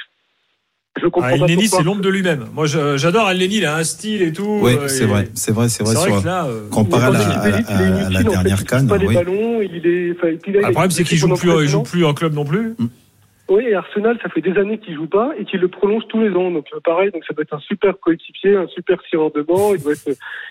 Je 1.02 1.06
comprends 1.08 1.30
Ah, 1.34 1.38
pas 1.38 1.46
Elneny 1.46 1.68
c'est 1.68 1.84
l'ombre 1.84 2.02
de 2.02 2.10
lui-même. 2.10 2.46
Moi 2.54 2.66
j'adore 2.66 3.30
Elneny, 3.30 3.58
il 3.58 3.66
a 3.66 3.76
un 3.76 3.84
style 3.84 4.22
et 4.22 4.32
tout. 4.32 4.60
Oui, 4.62 4.74
euh, 4.76 4.88
c'est 4.88 5.04
et- 5.04 5.08
vrai, 5.08 5.28
c'est 5.34 5.52
vrai, 5.52 5.68
c'est 5.70 5.84
vrai. 5.84 5.94
Vrai 5.96 6.10
sur- 6.12 6.22
que 6.22 6.26
là. 6.28 6.46
euh, 6.48 6.70
Comparé 6.70 7.06
à 7.08 7.10
la, 7.12 7.20
quand 7.20 7.26
il 7.26 7.32
à, 7.32 7.60
il 7.60 7.66
à- 7.66 7.68
à 7.78 7.82
la 7.82 7.98
inutile, 8.00 8.16
en 8.18 8.20
fait. 8.22 8.30
dernière 8.30 8.58
Il 8.62 8.66
canne, 8.68 8.98
les 8.98 9.08
oui. 9.08 9.14
ballons, 9.16 9.62
il 9.62 9.88
est, 9.88 10.12
enfin, 10.12 10.28
ah, 10.32 10.38
il 10.48 10.54
le 10.54 10.60
problème 10.62 10.78
a- 10.84 10.90
c'est 10.90 11.04
qu'il 11.04 11.18
joue 11.18 11.34
plus, 11.36 11.50
il 11.64 11.68
joue 11.68 11.84
plus 11.84 12.06
en 12.06 12.14
club 12.14 12.34
non 12.34 12.46
plus. 12.46 12.74
Oui, 13.50 13.66
et 13.66 13.74
Arsenal, 13.74 14.20
ça 14.22 14.30
fait 14.30 14.42
des 14.42 14.56
années 14.60 14.78
qu'il 14.78 14.94
joue 14.96 15.08
pas 15.08 15.32
et 15.38 15.44
qu'il 15.44 15.60
le 15.60 15.68
prolonge 15.70 16.04
tous 16.08 16.22
les 16.22 16.30
ans. 16.36 16.52
Donc 16.52 16.68
euh, 16.74 16.80
pareil, 16.84 17.10
donc 17.12 17.26
ça 17.26 17.34
doit 17.34 17.42
être 17.42 17.54
un 17.56 17.60
super 17.60 18.00
coéquipier, 18.00 18.56
un 18.56 18.68
super 18.68 19.02
tireur 19.04 19.32
de 19.32 19.42
banc. 19.42 19.74
Il 19.74 19.82
doit 19.82 19.94
être, 19.94 20.10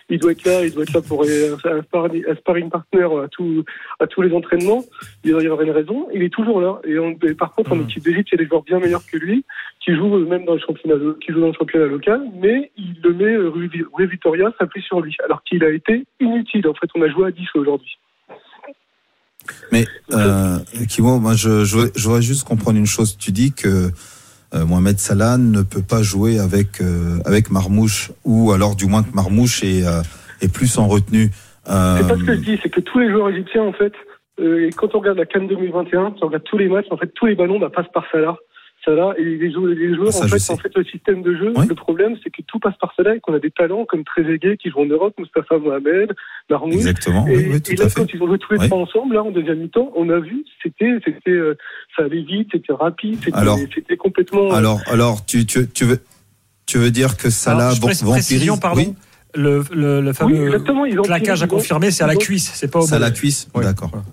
il 0.09 0.19
doit 0.19 0.33
être 0.33 0.45
là, 0.45 0.65
il 0.65 0.75
doit 0.75 0.83
être 0.83 0.93
là 0.95 1.00
pour 1.06 1.23
euh, 1.23 1.56
un 1.65 2.35
sparring, 2.37 2.71
partner 2.71 3.05
à 3.23 3.29
tous, 3.29 3.65
à 4.00 4.06
tous 4.09 4.23
les 4.23 4.33
entraînements. 4.35 4.83
Il 5.23 5.31
doit 5.31 5.43
y 5.43 5.47
avoir 5.47 5.62
une 5.62 5.71
raison. 5.71 6.09
Il 6.12 6.23
est 6.25 6.29
toujours 6.33 6.61
là. 6.61 6.81
Et, 6.85 6.99
on- 6.99 7.17
et 7.23 7.35
par 7.35 7.55
contre, 7.55 7.73
en 7.73 7.77
Mhm. 7.77 7.83
équipe 7.85 8.03
d'élite, 8.03 8.27
il 8.33 8.35
y 8.39 8.41
a 8.41 8.43
des 8.43 8.49
joueurs 8.49 8.62
bien 8.65 8.81
meilleurs 8.81 9.06
que 9.06 9.17
lui 9.17 9.45
qui 9.81 9.95
jouent 9.95 10.17
euh, 10.17 10.27
même 10.27 10.45
dans 10.45 10.55
le 10.55 10.61
championnat, 10.61 10.97
qui 11.25 11.33
jouent 11.33 11.41
dans 11.41 11.47
le 11.49 11.53
championnat 11.53 11.87
local, 11.87 12.21
mais 12.35 12.73
il 12.77 12.97
le 13.03 13.12
met 13.12 13.33
euh, 13.33 13.49
Rui 13.49 13.69
Vitoria 14.09 14.53
s'appuie 14.59 14.83
sur 14.83 15.00
lui, 15.00 15.17
alors 15.25 15.43
qu'il 15.45 15.62
a 15.62 15.71
été 15.71 16.05
inutile. 16.19 16.67
En 16.67 16.75
fait, 16.75 16.89
on 16.97 17.03
a 17.03 17.09
joué 17.09 17.29
à 17.29 17.31
10 17.31 17.47
aujourd'hui. 17.55 17.97
Mais 19.73 19.87
euh, 20.12 20.59
Kimo, 20.89 21.19
moi, 21.19 21.35
je, 21.35 21.65
je, 21.65 21.79
je 21.95 22.05
voudrais 22.05 22.23
juste 22.23 22.47
comprendre 22.47 22.79
une 22.79 22.87
chose. 22.87 23.17
Tu 23.17 23.33
dis 23.33 23.53
que 23.53 23.91
euh, 24.55 24.65
Mohamed 24.65 24.99
Salah 24.99 25.37
ne 25.39 25.62
peut 25.62 25.83
pas 25.83 26.03
jouer 26.03 26.39
avec 26.39 26.81
euh, 26.81 27.19
avec 27.27 27.50
Marmouche, 27.50 28.11
ou 28.25 28.53
alors 28.53 28.77
du 28.77 28.87
moins 28.87 29.03
que 29.03 29.15
Marmouche 29.15 29.62
est, 29.62 29.87
euh, 29.87 30.03
est 30.41 30.53
plus 30.53 30.79
en 30.79 30.89
retenue. 30.89 31.31
Euh, 31.69 31.99
C'est 31.99 32.09
pas 32.09 32.17
ce 32.17 32.25
que 32.25 32.35
je 32.35 32.41
dis, 32.41 32.59
c'est 32.62 32.71
que 32.71 32.81
tous 32.81 32.99
les 32.99 33.11
joueurs 33.11 33.29
égyptiens, 33.29 33.62
en 33.62 33.73
fait, 33.73 33.93
euh, 34.41 34.69
et 34.69 34.71
quand 34.71 34.95
on 34.95 35.00
regarde 35.00 35.19
la 35.19 35.27
Cannes 35.27 35.49
2021, 35.49 36.12
tu 36.12 36.25
regardes 36.25 36.45
tous 36.45 36.59
les 36.59 36.69
matchs, 36.69 36.87
en 36.91 36.97
fait, 36.97 37.09
tous 37.15 37.27
les 37.27 37.35
ballons 37.35 37.59
bah, 37.59 37.71
passent 37.75 37.93
par 37.93 38.05
Salah. 38.11 38.37
Salah 38.84 39.14
et 39.19 39.25
les 39.25 39.52
joueurs, 39.52 39.66
les 39.75 39.94
joueurs 39.94 40.12
Ça, 40.12 40.25
en, 40.25 40.28
fait, 40.28 40.52
en 40.52 40.56
fait, 40.56 40.72
le 40.76 40.84
système 40.84 41.22
de 41.22 41.34
jeu, 41.36 41.52
Oui. 41.56 41.66
le 41.69 41.75
problème, 41.75 42.16
c'est 42.22 42.30
que 42.30 42.42
tout 42.46 42.58
passe 42.58 42.76
par 42.80 42.92
Salah 42.96 43.16
et 43.16 43.20
qu'on 43.20 43.34
a 43.34 43.38
des 43.38 43.50
talents 43.50 43.84
comme 43.84 44.04
Trezeguet 44.04 44.56
qui 44.56 44.70
joue 44.70 44.80
en 44.80 44.86
Europe, 44.86 45.14
Mustafa 45.19 45.58
Mohamed, 45.58 46.14
Marmouche. 46.48 46.75
exactement, 46.76 47.26
Et, 47.26 47.36
oui, 47.36 47.44
oui, 47.50 47.60
et 47.70 47.76
là, 47.76 47.84
à 47.86 47.88
fait. 47.88 48.00
quand 48.00 48.12
ils 48.14 48.22
ont 48.22 48.26
joué 48.28 48.38
tous 48.38 48.52
les 48.54 48.58
Oui. 48.60 48.66
trois 48.69 48.78
ensemble, 48.78 49.14
là, 49.14 49.22
en 49.25 49.30
deuxième 49.30 49.58
mi-temps, 49.58 49.92
on 49.96 50.08
a 50.10 50.19
vu, 50.20 50.44
c'était, 50.62 50.98
c'était, 51.04 51.30
euh, 51.30 51.56
ça 51.96 52.04
allait 52.04 52.22
vite, 52.22 52.48
c'était 52.52 52.72
rapide, 52.72 53.19
c'était, 53.75 53.96
complètement. 53.96 54.52
Alors, 54.52 54.80
alors, 54.86 55.26
tu, 55.26 55.44
tu, 55.44 55.69
tu 55.69 55.84
veux, 55.84 55.98
tu 56.66 56.78
veux 56.78 56.90
dire 56.90 57.16
que 57.16 57.30
Salah 57.30 57.70
Alors, 57.70 57.90
je 57.92 58.04
vampirise? 58.04 58.60
pardon. 58.60 58.80
oui, 58.80 58.94
Le, 59.34 59.62
le, 59.72 60.00
le 60.00 60.08
oui, 60.08 60.14
fameux 60.14 60.47
exactement, 60.47 60.85
ils 60.87 60.99
ont 60.99 61.02
claquage 61.02 61.42
à 61.42 61.47
confirmer, 61.47 61.90
c'est 61.90 62.04
à 62.04 62.06
la 62.06 62.16
cuisse, 62.16 62.50
c'est 62.54 62.70
pas 62.70 62.78
au 62.78 62.82
c'est 62.87 62.94
à 62.94 62.99
la 62.99 63.11
cuisse, 63.11 63.49
Ouais. 63.54 63.64
d'accord. 63.64 63.90
Voilà. 63.90 64.06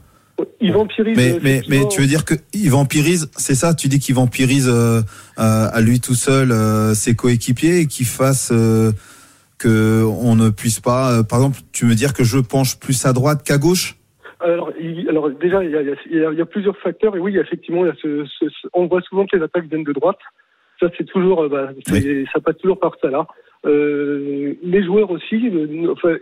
Ils 0.59 0.73
vampirisent. 0.73 1.15
Mais, 1.17 1.37
mais, 1.41 1.61
mais 1.69 1.87
tu 1.87 2.01
veux 2.01 2.07
dire 2.07 2.23
qu'il 2.25 2.69
vampirise, 2.69 3.29
c'est 3.37 3.55
ça 3.55 3.73
Tu 3.73 3.87
dis 3.87 3.99
qu'il 3.99 4.15
vampirise 4.15 4.67
euh, 4.69 4.99
euh, 5.39 5.67
à 5.71 5.81
lui 5.81 5.99
tout 6.01 6.13
seul 6.15 6.51
euh, 6.51 6.93
ses 6.93 7.15
coéquipiers 7.15 7.79
et 7.81 7.85
qu'il 7.87 8.05
fasse 8.05 8.51
que 9.57 10.03
on 10.03 10.35
ne 10.35 10.49
puisse 10.49 10.79
pas. 10.79 11.23
par 11.23 11.39
exemple, 11.39 11.59
tu 11.71 11.85
veux 11.85 11.95
dire 11.95 12.13
que 12.13 12.23
je 12.23 12.37
penche 12.39 12.77
plus 12.79 13.05
à 13.05 13.13
droite 13.13 13.43
qu'à 13.43 13.57
gauche? 13.57 13.95
Alors, 14.41 14.71
il- 14.79 15.07
alors 15.09 15.29
déjà, 15.31 15.63
il 15.63 15.71
y, 15.71 15.75
a, 15.77 15.81
il 15.81 15.87
y 15.87 15.91
a- 16.25 16.31
il 16.31 16.37
y 16.37 16.41
a 16.41 16.45
plusieurs 16.45 16.77
facteurs. 16.79 17.15
Et 17.15 17.19
oui, 17.19 17.37
effectivement, 17.37 17.85
il 17.85 17.87
y 17.87 17.91
a 17.91 17.95
ce, 18.01 18.25
ce- 18.39 18.49
ce- 18.49 18.67
on 18.73 18.87
voit 18.87 19.01
souvent 19.01 19.25
que 19.25 19.37
les 19.37 19.43
attaques 19.43 19.65
viennent 19.69 19.85
de 19.85 19.93
droite. 19.93 20.19
Ça, 20.81 20.87
c'est 20.97 21.05
toujours, 21.05 21.47
bah, 21.49 21.69
ça 22.33 22.39
passe 22.41 22.57
toujours 22.57 22.79
par 22.79 22.91
ça 23.01 23.09
là. 23.09 23.25
Euh, 23.65 24.53
les 24.61 24.83
joueurs 24.83 25.09
aussi, 25.09 25.49
euh, 25.49 25.91
enfin, 25.93 26.15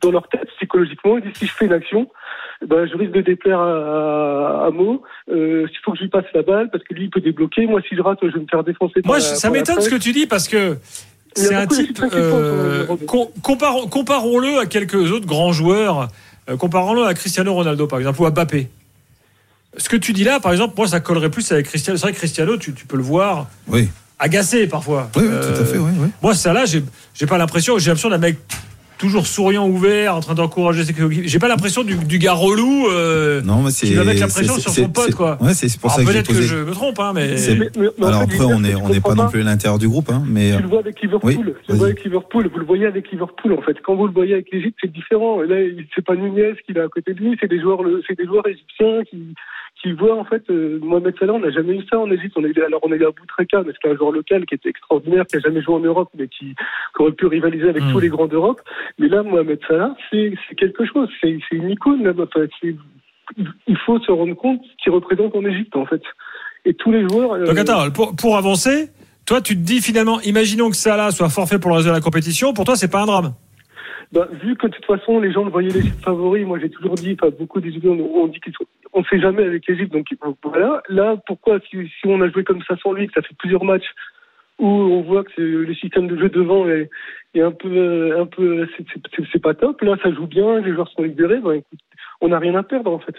dans 0.00 0.12
leur 0.12 0.28
tête, 0.28 0.46
psychologiquement, 0.56 1.18
ils 1.18 1.24
disent 1.24 1.34
si 1.34 1.46
je 1.46 1.52
fais 1.52 1.66
une 1.66 1.72
action, 1.72 2.08
ben, 2.64 2.86
je 2.86 2.96
risque 2.96 3.12
de 3.12 3.20
déplaire 3.22 3.58
à, 3.58 4.64
à, 4.64 4.66
à 4.66 4.70
Mo. 4.70 5.02
Euh, 5.30 5.66
il 5.68 5.76
faut 5.84 5.92
que 5.92 5.98
je 5.98 6.02
lui 6.04 6.10
passe 6.10 6.24
la 6.34 6.42
balle 6.42 6.70
parce 6.70 6.84
que 6.84 6.94
lui, 6.94 7.04
il 7.04 7.10
peut 7.10 7.20
débloquer. 7.20 7.66
Moi, 7.66 7.80
si 7.88 7.96
je 7.96 8.00
rate, 8.02 8.18
je 8.22 8.28
vais 8.28 8.40
me 8.40 8.46
faire 8.50 8.64
défoncer. 8.64 9.00
Moi, 9.04 9.20
ça 9.20 9.50
m'étonne 9.50 9.80
ce 9.80 9.88
que 9.90 9.96
tu 9.96 10.12
dis 10.12 10.26
parce 10.26 10.48
que 10.48 10.78
c'est 11.34 11.54
un 11.54 11.66
type. 11.66 12.00
euh, 12.12 12.86
comparons- 13.42 13.88
Comparons-le 13.88 14.58
à 14.58 14.66
quelques 14.66 15.10
autres 15.12 15.26
grands 15.26 15.52
joueurs. 15.52 16.08
Euh, 16.48 16.56
Comparons-le 16.56 17.04
à 17.04 17.12
Cristiano 17.14 17.52
Ronaldo, 17.52 17.86
par 17.86 17.98
exemple, 17.98 18.20
ou 18.22 18.26
à 18.26 18.30
Mbappé. 18.30 18.68
Ce 19.76 19.88
que 19.90 19.96
tu 19.96 20.12
dis 20.14 20.24
là, 20.24 20.40
par 20.40 20.52
exemple, 20.52 20.74
moi, 20.78 20.86
ça 20.86 21.00
collerait 21.00 21.30
plus 21.30 21.50
avec 21.52 21.66
Cristiano. 21.66 21.98
C'est 21.98 22.04
vrai 22.06 22.12
que 22.12 22.18
Cristiano, 22.18 22.56
tu, 22.56 22.72
tu 22.72 22.86
peux 22.86 22.96
le 22.96 23.02
voir 23.02 23.48
Oui, 23.68 23.88
agacé 24.18 24.66
parfois. 24.66 25.10
oui, 25.16 25.24
oui, 25.26 25.28
Euh, 25.30 25.54
tout 25.54 25.60
à 25.62 25.64
fait, 25.66 25.76
oui, 25.78 25.90
oui. 25.98 26.08
Moi, 26.22 26.34
ça 26.34 26.54
là, 26.54 26.64
j'ai 26.64 27.26
pas 27.26 27.36
l'impression. 27.36 27.76
J'ai 27.78 27.90
l'impression 27.90 28.08
d'un 28.08 28.16
mec 28.18 28.38
toujours 28.98 29.26
souriant, 29.26 29.68
ouvert, 29.68 30.14
en 30.16 30.20
train 30.20 30.34
d'encourager 30.34 30.84
ses 30.84 30.92
coéquipiers. 30.94 31.28
J'ai 31.28 31.38
pas 31.38 31.48
l'impression 31.48 31.84
du, 31.84 31.96
du 31.96 32.18
gars 32.18 32.32
relou. 32.32 32.86
euh, 32.88 33.42
Non, 33.42 33.62
mais 33.62 33.70
c'est. 33.70 33.86
qui 33.86 33.94
va 33.94 34.04
mettre 34.04 34.20
la 34.20 34.28
c'est- 34.28 34.34
pression 34.34 34.54
c'est- 34.54 34.60
sur 34.62 34.70
c'est- 34.70 34.82
son 34.82 34.88
pote, 34.88 35.04
c'est- 35.06 35.12
quoi. 35.12 35.38
Ouais, 35.40 35.54
c'est 35.54 35.68
c'est 35.68 35.80
pour 35.80 35.90
alors 35.90 35.98
ça 36.00 36.04
que 36.04 36.10
j'ai 36.12 36.22
peut-être 36.22 36.32
que 36.40 36.42
je 36.42 36.56
me 36.56 36.72
trompe, 36.72 36.98
hein, 36.98 37.12
mais. 37.14 37.36
C'est- 37.36 37.54
Mais- 37.56 37.68
mais- 37.78 37.88
mais 37.98 38.04
en 38.04 38.08
Alors 38.08 38.20
fait, 38.20 38.34
après, 38.34 38.44
on 38.44 38.64
est, 38.64 38.72
que 38.72 38.76
tu 38.78 38.82
on 38.82 38.88
n'est 38.88 38.94
pas 39.00 39.08
comprends 39.10 39.24
non 39.24 39.28
plus 39.30 39.40
à 39.40 39.44
l'intérieur 39.44 39.78
du 39.78 39.88
groupe, 39.88 40.10
hein, 40.10 40.22
mais 40.26 40.56
Tu 40.56 40.62
le 40.62 40.68
vois 40.68 40.78
avec 40.80 41.00
Liverpool. 41.00 41.30
Oui, 41.30 41.36
tu 41.66 41.72
le 41.72 41.76
vois 41.78 41.86
avec 41.88 42.04
Liverpool. 42.04 42.50
Vous 42.52 42.58
le 42.58 42.64
voyez 42.66 42.86
avec 42.86 43.10
Liverpool, 43.10 43.52
en 43.52 43.62
fait. 43.62 43.76
Quand 43.84 43.94
vous 43.96 44.06
le 44.06 44.12
voyez 44.12 44.34
avec 44.34 44.48
l'Égypte, 44.52 44.78
c'est 44.80 44.92
différent. 44.92 45.40
Là, 45.42 45.60
il- 45.60 45.86
c'est 45.94 46.04
pas 46.04 46.14
Nunez 46.16 46.52
qui 46.66 46.72
est 46.72 46.80
à 46.80 46.88
côté 46.88 47.12
de 47.14 47.20
lui, 47.20 47.36
c'est 47.40 47.48
des 47.48 47.60
joueurs, 47.60 47.80
c'est 48.08 48.16
des 48.16 48.24
joueurs 48.26 48.46
égyptiens 48.48 49.02
qui, 49.10 49.34
qu'il 49.82 49.94
voit 49.94 50.16
en 50.16 50.24
fait, 50.24 50.42
euh, 50.50 50.78
Mohamed 50.82 51.14
Salah, 51.18 51.34
on 51.34 51.38
n'a 51.40 51.50
jamais 51.50 51.74
eu 51.76 51.84
ça 51.90 51.98
en 51.98 52.10
Égypte. 52.10 52.32
On 52.36 52.44
a 52.44 52.48
eu, 52.48 52.54
alors 52.66 52.80
on 52.82 52.92
a 52.92 52.96
eu 52.96 53.04
Abou 53.04 53.24
Treka, 53.28 53.62
mais 53.66 53.72
c'était 53.74 53.90
un 53.92 53.96
joueur 53.96 54.12
local 54.12 54.46
qui 54.46 54.54
était 54.54 54.68
extraordinaire, 54.70 55.26
qui 55.26 55.36
a 55.36 55.40
jamais 55.40 55.60
joué 55.62 55.74
en 55.74 55.80
Europe, 55.80 56.08
mais 56.18 56.28
qui, 56.28 56.54
qui 56.54 57.02
aurait 57.02 57.12
pu 57.12 57.26
rivaliser 57.26 57.68
avec 57.68 57.82
Mm. 57.82 57.92
tous 57.92 58.00
les 58.00 58.08
grands 58.08 58.26
d'Europe. 58.26 58.60
Mais 58.98 59.08
là, 59.08 59.22
Mohamed 59.22 59.58
Salah, 59.68 59.94
c'est 60.10 60.34
c'est 60.48 60.54
quelque 60.54 60.84
chose, 60.86 61.08
c'est 61.20 61.38
c'est 61.48 61.56
une 61.56 61.70
icône. 61.70 62.02
Là, 62.04 62.12
Enfin, 62.18 62.46
c'est- 62.60 62.76
il 63.66 63.76
faut 63.84 63.98
se 64.00 64.10
rendre 64.12 64.34
compte 64.34 64.60
qu'il 64.82 64.92
représente 64.92 65.34
en 65.34 65.44
Égypte, 65.44 65.74
en 65.76 65.84
fait. 65.86 66.02
Et 66.64 66.74
tous 66.74 66.92
les 66.92 67.02
joueurs. 67.08 67.32
euh, 67.34 67.44
Donc 67.46 67.58
attends, 67.58 67.90
pour, 67.90 68.14
pour 68.16 68.36
avancer, 68.36 68.88
toi 69.26 69.40
tu 69.40 69.54
te 69.54 69.60
dis 69.60 69.80
finalement, 69.80 70.20
imaginons 70.22 70.70
que 70.70 70.76
Salah 70.76 71.10
soit 71.10 71.28
forfait 71.28 71.58
pour 71.58 71.70
le 71.70 71.76
reste 71.76 71.88
de 71.88 71.92
la 71.92 72.00
compétition, 72.00 72.52
pour 72.54 72.64
toi 72.64 72.76
c'est 72.76 72.90
pas 72.90 73.02
un 73.02 73.06
drame. 73.06 73.34
Bah, 74.12 74.28
vu 74.40 74.54
que 74.56 74.68
de 74.68 74.72
toute 74.72 74.84
façon, 74.84 75.18
les 75.18 75.32
gens 75.32 75.42
le 75.44 75.50
voyaient 75.50 75.70
l'Égypte 75.70 76.00
favori, 76.04 76.44
moi 76.44 76.60
j'ai 76.60 76.70
toujours 76.70 76.94
dit, 76.94 77.16
enfin 77.20 77.32
beaucoup 77.36 77.60
d'Égyptiens 77.60 77.90
ont 77.90 78.10
on 78.14 78.26
dit 78.28 78.38
qu'ils 78.40 78.52
sont, 78.52 78.64
on 78.96 79.00
ne 79.00 79.04
sait 79.04 79.20
jamais 79.20 79.44
avec 79.44 79.66
l'Égypte, 79.68 79.92
donc 79.92 80.06
voilà. 80.42 80.82
Là, 80.88 81.16
pourquoi 81.26 81.60
si, 81.70 81.76
on 82.04 82.20
a 82.22 82.28
joué 82.30 82.42
comme 82.44 82.62
ça 82.62 82.76
sans 82.78 82.92
lui, 82.92 83.06
que 83.06 83.12
ça 83.12 83.22
fait 83.22 83.36
plusieurs 83.38 83.62
matchs 83.64 83.90
où 84.58 84.66
on 84.66 85.02
voit 85.02 85.22
que 85.22 85.40
le 85.40 85.74
système 85.74 86.08
de 86.08 86.16
jeu 86.16 86.30
devant 86.30 86.66
est, 86.68 86.88
un 87.38 87.52
peu, 87.52 87.68
euh, 87.68 88.22
un 88.22 88.26
peu, 88.26 88.66
c'est- 89.32 89.38
pas 89.42 89.52
top. 89.54 89.82
Là, 89.82 89.96
ça 90.02 90.10
joue 90.12 90.26
bien, 90.26 90.60
les 90.60 90.72
joueurs 90.72 90.88
sont 90.88 91.02
libérés. 91.02 91.40
On 92.22 92.28
n'a 92.28 92.38
rien 92.38 92.54
à 92.54 92.62
perdre 92.62 92.90
en 92.90 92.98
fait. 92.98 93.16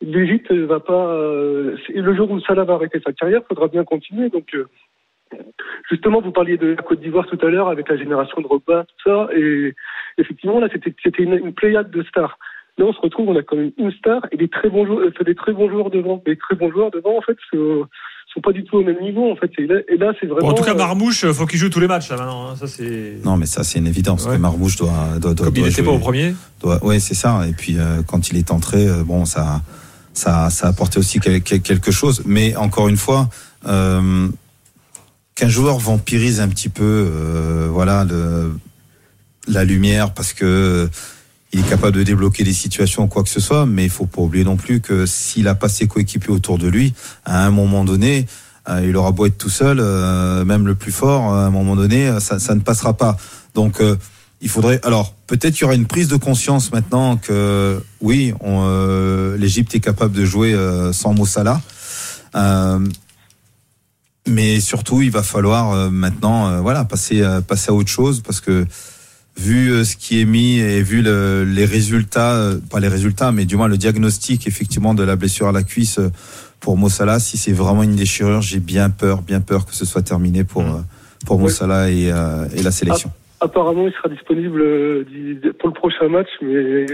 L'Égypte 0.00 0.52
va 0.52 0.78
pas. 0.78 1.08
euh, 1.12 1.76
le 1.92 2.14
jour 2.14 2.30
où 2.30 2.38
Salah 2.40 2.62
va 2.62 2.74
arrêter 2.74 3.00
sa 3.04 3.12
carrière, 3.12 3.42
faudra 3.48 3.66
bien 3.66 3.84
continuer. 3.84 4.28
Donc 4.30 4.54
euh, 4.54 4.66
Justement, 5.90 6.20
vous 6.20 6.32
parliez 6.32 6.56
de 6.56 6.68
la 6.68 6.82
Côte 6.82 7.00
d'Ivoire 7.00 7.26
tout 7.26 7.38
à 7.44 7.50
l'heure 7.50 7.68
avec 7.68 7.88
la 7.88 7.96
génération 7.96 8.40
de 8.40 8.46
Robin, 8.46 8.84
tout 8.84 9.10
ça, 9.10 9.28
et 9.34 9.74
effectivement 10.18 10.60
là 10.60 10.68
c'était 10.72 11.22
une, 11.22 11.34
une 11.34 11.52
pléiade 11.54 11.90
de 11.90 12.02
stars. 12.04 12.38
Là, 12.78 12.84
on 12.86 12.92
se 12.92 13.00
retrouve, 13.00 13.28
on 13.28 13.36
a 13.36 13.42
quand 13.42 13.56
même 13.56 13.72
une 13.76 13.90
star 13.92 14.22
et 14.32 14.36
des 14.36 14.48
très 14.48 14.70
bons 14.70 14.86
joueurs, 14.86 15.00
euh, 15.00 15.24
des 15.24 15.34
très 15.34 15.52
bons 15.52 15.68
joueurs 15.68 15.90
devant. 15.90 16.22
Les 16.26 16.36
très 16.36 16.54
bons 16.54 16.70
joueurs 16.70 16.90
devant, 16.92 17.18
en 17.18 17.22
fait, 17.22 17.36
sont, 17.52 17.86
sont 18.32 18.40
pas 18.40 18.52
du 18.52 18.62
tout 18.64 18.76
au 18.76 18.84
même 18.84 19.00
niveau, 19.02 19.32
en 19.32 19.36
fait. 19.36 19.50
Et 19.58 19.66
là, 19.66 19.76
et 19.88 19.96
là 19.96 20.12
c'est 20.20 20.26
Bon, 20.28 20.34
vraiment. 20.34 20.50
en 20.50 20.54
tout 20.54 20.62
cas, 20.62 20.74
euh, 20.74 20.78
Marmouche, 20.78 21.26
faut 21.32 21.46
qu'il 21.46 21.58
joue 21.58 21.70
tous 21.70 21.80
les 21.80 21.88
matchs 21.88 22.08
là 22.10 22.16
maintenant. 22.18 22.50
hein. 22.50 22.56
Ça 22.56 22.66
c'est. 22.68 23.16
Non, 23.24 23.36
mais 23.36 23.46
ça, 23.46 23.64
c'est 23.64 23.80
une 23.80 23.88
évidence 23.88 24.26
Ouais. 24.26 24.36
que 24.36 24.40
Marmouche 24.40 24.76
doit, 24.76 25.18
doit, 25.20 25.34
doit, 25.34 25.46
Comme 25.46 25.56
il 25.56 25.64
n'était 25.64 25.82
pas 25.82 25.90
au 25.90 25.98
premier. 25.98 26.34
doit- 26.60 26.84
ouais, 26.84 27.00
c'est 27.00 27.14
ça. 27.14 27.46
Et 27.48 27.52
puis, 27.52 27.78
euh, 27.78 28.02
quand 28.06 28.30
il 28.30 28.36
est 28.36 28.50
entré, 28.52 28.86
euh, 28.86 29.02
bon, 29.02 29.24
ça, 29.24 29.60
ça, 30.12 30.48
ça 30.50 30.66
a 30.68 30.70
apporté 30.70 31.00
aussi 31.00 31.18
quel- 31.18 31.42
quel- 31.42 31.60
quelque 31.62 31.90
chose. 31.90 32.22
Mais 32.26 32.54
encore 32.54 32.86
une 32.88 32.96
fois, 32.96 33.28
euh, 33.66 34.28
qu'un 35.34 35.48
joueur 35.48 35.78
vampirise 35.78 36.40
un 36.40 36.48
petit 36.48 36.68
peu, 36.68 36.84
euh, 36.84 37.68
voilà, 37.70 38.04
le, 38.04 38.52
la 39.48 39.64
lumière 39.64 40.12
parce 40.14 40.32
que 40.32 40.44
euh, 40.44 40.86
il 41.52 41.60
est 41.60 41.68
capable 41.68 41.96
de 41.96 42.02
débloquer 42.02 42.44
des 42.44 42.52
situations 42.52 43.08
quoi 43.08 43.22
que 43.22 43.28
ce 43.28 43.40
soit. 43.40 43.66
Mais 43.66 43.84
il 43.84 43.90
faut 43.90 44.06
pas 44.06 44.22
oublier 44.22 44.44
non 44.44 44.56
plus 44.56 44.80
que 44.80 45.06
s'il 45.06 45.48
a 45.48 45.54
pas 45.54 45.68
ses 45.68 45.86
coéquipiers 45.86 46.32
autour 46.32 46.58
de 46.58 46.68
lui, 46.68 46.94
à 47.24 47.46
un 47.46 47.50
moment 47.50 47.84
donné, 47.84 48.26
euh, 48.68 48.84
il 48.86 48.96
aura 48.96 49.12
beau 49.12 49.26
être 49.26 49.38
tout 49.38 49.50
seul, 49.50 49.78
euh, 49.80 50.44
même 50.44 50.66
le 50.66 50.74
plus 50.74 50.92
fort, 50.92 51.32
à 51.32 51.46
un 51.46 51.50
moment 51.50 51.74
donné, 51.74 52.08
euh, 52.08 52.20
ça, 52.20 52.54
ne 52.54 52.60
passera 52.60 52.94
pas. 52.94 53.16
Donc, 53.54 53.80
euh, 53.80 53.96
il 54.40 54.48
faudrait. 54.48 54.80
Alors, 54.84 55.14
peut-être 55.26 55.54
qu'il 55.54 55.62
y 55.62 55.64
aura 55.64 55.74
une 55.74 55.86
prise 55.86 56.08
de 56.08 56.16
conscience 56.16 56.70
maintenant 56.70 57.16
que 57.16 57.82
oui, 58.00 58.34
euh, 58.44 59.36
l'Égypte 59.38 59.74
est 59.74 59.80
capable 59.80 60.14
de 60.14 60.24
jouer 60.24 60.52
euh, 60.52 60.92
sans 60.92 61.14
Mo 61.14 61.26
Salah. 61.26 61.60
Euh, 62.34 62.78
mais 64.28 64.60
surtout, 64.60 65.02
il 65.02 65.10
va 65.10 65.22
falloir 65.22 65.72
euh, 65.72 65.90
maintenant, 65.90 66.48
euh, 66.48 66.60
voilà, 66.60 66.84
passer, 66.84 67.22
euh, 67.22 67.40
passer 67.40 67.70
à 67.70 67.74
autre 67.74 67.88
chose 67.88 68.22
parce 68.24 68.40
que 68.40 68.66
vu 69.38 69.70
euh, 69.70 69.84
ce 69.84 69.96
qui 69.96 70.20
est 70.20 70.24
mis 70.24 70.58
et 70.58 70.82
vu 70.82 71.00
le- 71.02 71.44
les 71.44 71.64
résultats, 71.64 72.34
euh, 72.36 72.58
pas 72.70 72.80
les 72.80 72.88
résultats, 72.88 73.30
mais 73.32 73.44
du 73.44 73.56
moins 73.56 73.68
le 73.68 73.76
diagnostic 73.76 74.46
effectivement 74.46 74.94
de 74.94 75.04
la 75.04 75.16
blessure 75.16 75.48
à 75.48 75.52
la 75.52 75.62
cuisse 75.62 75.98
euh, 75.98 76.10
pour 76.60 76.76
Mo 76.76 76.88
Salah, 76.88 77.20
si 77.20 77.36
c'est 77.36 77.52
vraiment 77.52 77.82
une 77.84 77.94
déchirure, 77.96 78.42
j'ai 78.42 78.58
bien 78.58 78.90
peur, 78.90 79.22
bien 79.22 79.40
peur 79.40 79.64
que 79.64 79.74
ce 79.74 79.84
soit 79.84 80.02
terminé 80.02 80.42
pour 80.44 80.62
euh, 80.62 80.80
pour 81.26 81.38
Mo 81.38 81.46
Ouais. 81.46 81.52
Salah 81.52 81.90
et, 81.90 82.04
et 82.56 82.62
la 82.62 82.70
sélection. 82.70 83.10
Apparemment, 83.40 83.86
il 83.86 83.92
sera 83.92 84.08
disponible 84.08 84.58
pour 85.60 85.68
le 85.68 85.74
prochain 85.74 86.08
match, 86.08 86.26
mais 86.42 86.86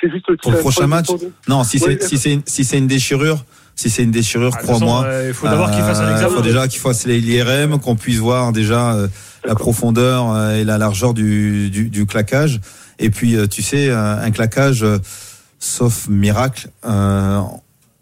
c'est 0.00 0.10
juste 0.10 0.28
le 0.28 0.36
Pour 0.36 0.52
le 0.52 0.58
prochain 0.58 0.86
match 0.86 1.06
Non, 1.48 1.64
si 1.64 1.78
Ouais, 1.82 1.96
c'est 2.00 2.08
si 2.08 2.18
c'est 2.18 2.38
si 2.46 2.64
c'est 2.64 2.76
une 2.78 2.86
déchirure, 2.86 3.42
si 3.76 3.90
c'est 3.90 4.02
une 4.02 4.10
déchirure, 4.10 4.52
Ah, 4.54 4.62
crois-moi. 4.62 5.04
euh, 5.06 5.24
Il 5.28 5.34
faut 5.34 5.46
d'abord 5.48 5.70
qu'il 5.70 5.80
fasse 5.80 5.98
un 5.98 6.04
euh, 6.04 6.12
examen. 6.14 6.34
faut 6.34 6.42
déjà 6.42 6.68
qu'il 6.68 6.80
fasse 6.80 7.06
les 7.06 7.20
l'IRM, 7.20 7.78
qu'on 7.80 7.96
puisse 7.96 8.18
voir 8.18 8.52
déjà 8.52 8.92
euh, 8.94 9.08
la 9.44 9.54
profondeur 9.54 10.30
euh, 10.34 10.56
et 10.60 10.64
la 10.64 10.78
largeur 10.78 11.14
du, 11.14 11.70
du, 11.70 11.88
du 11.88 12.06
claquage. 12.06 12.60
Et 12.98 13.10
puis, 13.10 13.36
tu 13.50 13.62
sais, 13.62 13.90
un 13.90 14.30
claquage, 14.30 14.84
sauf 15.58 16.06
miracle, 16.08 16.68
euh, 16.84 17.40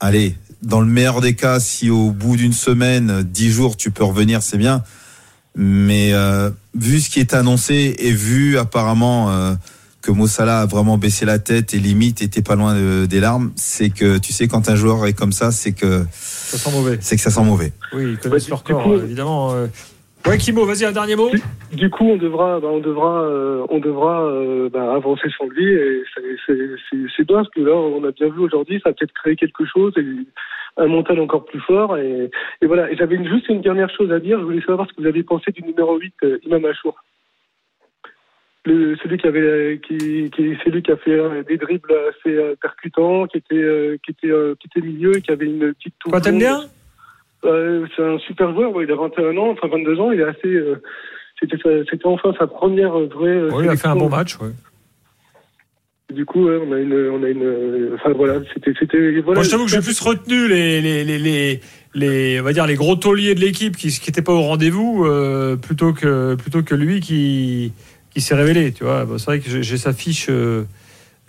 allez, 0.00 0.36
dans 0.62 0.80
le 0.80 0.86
meilleur 0.86 1.22
des 1.22 1.34
cas, 1.34 1.58
si 1.58 1.88
au 1.88 2.10
bout 2.10 2.36
d'une 2.36 2.52
semaine, 2.52 3.22
dix 3.22 3.50
jours, 3.50 3.78
tu 3.78 3.90
peux 3.90 4.04
revenir, 4.04 4.42
c'est 4.42 4.58
bien. 4.58 4.82
Mais 5.56 6.12
euh, 6.12 6.50
vu 6.74 7.00
ce 7.00 7.08
qui 7.08 7.18
est 7.20 7.32
annoncé 7.32 7.94
et 7.98 8.12
vu 8.12 8.58
apparemment 8.58 9.30
euh, 9.30 9.54
que 10.02 10.10
Mossala 10.10 10.60
a 10.60 10.66
vraiment 10.66 10.96
baissé 10.98 11.26
la 11.26 11.38
tête 11.38 11.74
et 11.74 11.78
limite 11.78 12.22
était 12.22 12.42
pas 12.42 12.56
loin 12.56 12.74
de- 12.74 13.06
des 13.06 13.20
larmes, 13.20 13.52
c'est 13.56 13.90
que 13.90 14.18
tu 14.18 14.32
sais 14.32 14.48
quand 14.48 14.68
un 14.68 14.74
joueur 14.74 15.06
est 15.06 15.12
comme 15.12 15.32
ça, 15.32 15.50
c'est 15.50 15.72
que 15.72 16.04
Ça 16.10 16.56
sent 16.58 16.70
mauvais. 16.76 16.98
c'est 17.00 17.16
que 17.16 17.22
ça 17.22 17.30
sent 17.30 17.44
mauvais. 17.44 17.72
Oui, 17.92 18.12
ils 18.12 18.18
connaissent 18.18 18.44
Ouais, 18.44 18.50
leur 18.50 18.64
corps, 18.64 18.82
coup- 18.82 18.94
évidemment. 18.96 19.52
euh. 19.52 19.66
Ouais, 20.26 20.36
Kimo, 20.36 20.66
vas-y, 20.66 20.84
un 20.84 20.92
dernier 20.92 21.16
mot. 21.16 21.30
Du 21.72 21.88
coup, 21.88 22.04
on 22.04 22.16
devra, 22.18 22.60
bah, 22.60 22.68
on 22.70 22.80
devra, 22.80 23.22
euh, 23.22 23.64
on 23.70 23.78
devra 23.78 24.22
euh, 24.22 24.68
bah, 24.70 24.92
avancer 24.94 25.28
sans 25.38 25.46
lui. 25.48 25.64
Et 25.66 26.02
c'est- 26.46 27.24
bien 27.24 27.36
parce 27.36 27.48
que 27.50 27.60
là, 27.60 27.74
on 27.74 28.04
a 28.04 28.10
bien 28.10 28.28
vu 28.28 28.40
aujourd'hui, 28.40 28.80
ça 28.82 28.90
a 28.90 28.92
peut-être 28.92 29.12
créé 29.14 29.36
quelque 29.36 29.64
chose, 29.66 29.92
et 29.96 30.04
un 30.76 30.86
mental 30.88 31.20
encore 31.20 31.44
plus 31.46 31.60
fort. 31.60 31.96
Et, 31.96 32.30
et 32.60 32.66
voilà. 32.66 32.90
Et 32.90 32.96
j'avais 32.96 33.16
juste 33.28 33.48
une 33.48 33.62
dernière 33.62 33.88
chose 33.96 34.10
à 34.12 34.18
dire. 34.20 34.38
Je 34.40 34.44
voulais 34.44 34.62
savoir 34.66 34.86
ce 34.88 34.94
que 34.94 35.00
vous 35.02 35.08
avez 35.08 35.22
pensé 35.22 35.52
du 35.52 35.62
numéro 35.62 35.98
8, 35.98 36.14
euh, 36.24 36.38
Imam 36.44 36.64
Achour. 36.66 36.96
Le, 38.66 38.94
celui 39.02 39.16
qui 39.16 39.26
avait, 39.26 39.80
qui, 39.86 40.30
qui, 40.30 40.56
c'est 40.62 40.70
lui 40.70 40.82
qui 40.82 40.92
a 40.92 40.96
fait 40.98 41.12
euh, 41.12 41.42
des 41.42 41.56
dribbles 41.56 41.94
assez 42.10 42.34
euh, 42.36 42.54
percutants, 42.60 43.26
qui 43.26 43.38
était, 43.38 43.54
euh, 43.54 43.96
qui 44.04 44.10
était, 44.10 44.32
qui 44.58 44.66
était 44.66 44.86
milieu 44.86 45.16
et 45.16 45.22
qui 45.22 45.30
avait 45.30 45.46
une 45.46 45.72
petite 45.72 45.94
touche. 45.98 46.10
Quoi, 46.10 46.20
t'aimes 46.20 46.38
bien 46.38 46.60
c'est 47.42 48.02
un 48.04 48.18
super 48.18 48.52
joueur, 48.52 48.74
ouais, 48.74 48.84
il 48.84 48.92
a 48.92 48.96
21 48.96 49.34
ans, 49.38 49.50
enfin 49.52 49.68
22 49.68 49.98
ans, 49.98 50.12
il 50.12 50.20
est 50.20 50.24
assez. 50.24 50.62
c'était, 51.40 51.56
c'était 51.90 52.06
enfin 52.06 52.34
sa 52.38 52.46
première 52.46 52.90
vraie. 52.98 53.44
Oui, 53.50 53.64
il 53.64 53.70
a 53.70 53.76
fait 53.76 53.88
un 53.88 53.96
bon 53.96 54.10
match. 54.10 54.36
ouais. 54.40 54.50
Du 56.12 56.24
coup, 56.26 56.46
ouais, 56.46 56.58
on 56.62 56.72
a 56.72 56.78
une, 56.78 56.92
on 56.92 57.22
a 57.22 57.28
une. 57.28 57.92
Enfin 57.94 58.12
voilà, 58.12 58.40
c'était, 58.52 58.72
c'était. 58.78 59.20
Voilà, 59.20 59.38
Moi, 59.38 59.42
je 59.44 59.50
t'avoue 59.50 59.64
que 59.66 59.70
j'ai 59.70 59.80
plus 59.80 60.00
retenu 60.00 60.48
les, 60.48 60.80
les, 60.80 61.04
les, 61.04 61.18
les, 61.18 61.60
les- 61.94 62.40
on 62.40 62.44
va 62.44 62.52
dire 62.52 62.66
les 62.66 62.74
gros 62.74 62.96
tauliers 62.96 63.34
de 63.34 63.40
l'équipe 63.40 63.76
qui 63.76 63.88
qui 63.88 64.10
étaient 64.10 64.22
pas 64.22 64.32
au 64.32 64.42
rendez-vous 64.42 65.04
euh, 65.06 65.56
plutôt 65.56 65.92
que 65.92 66.34
plutôt 66.34 66.62
que 66.62 66.74
lui 66.74 67.00
qui 67.00 67.72
qui 68.10 68.20
s'est 68.20 68.34
révélé. 68.34 68.72
Tu 68.72 68.84
vois, 68.84 69.04
Bon, 69.04 69.18
c'est 69.18 69.24
vrai 69.26 69.40
que 69.40 69.48
j'ai 69.50 69.62
j'ai 69.62 69.78
sa 69.78 69.92
fiche, 69.92 70.26
euh, 70.30 70.64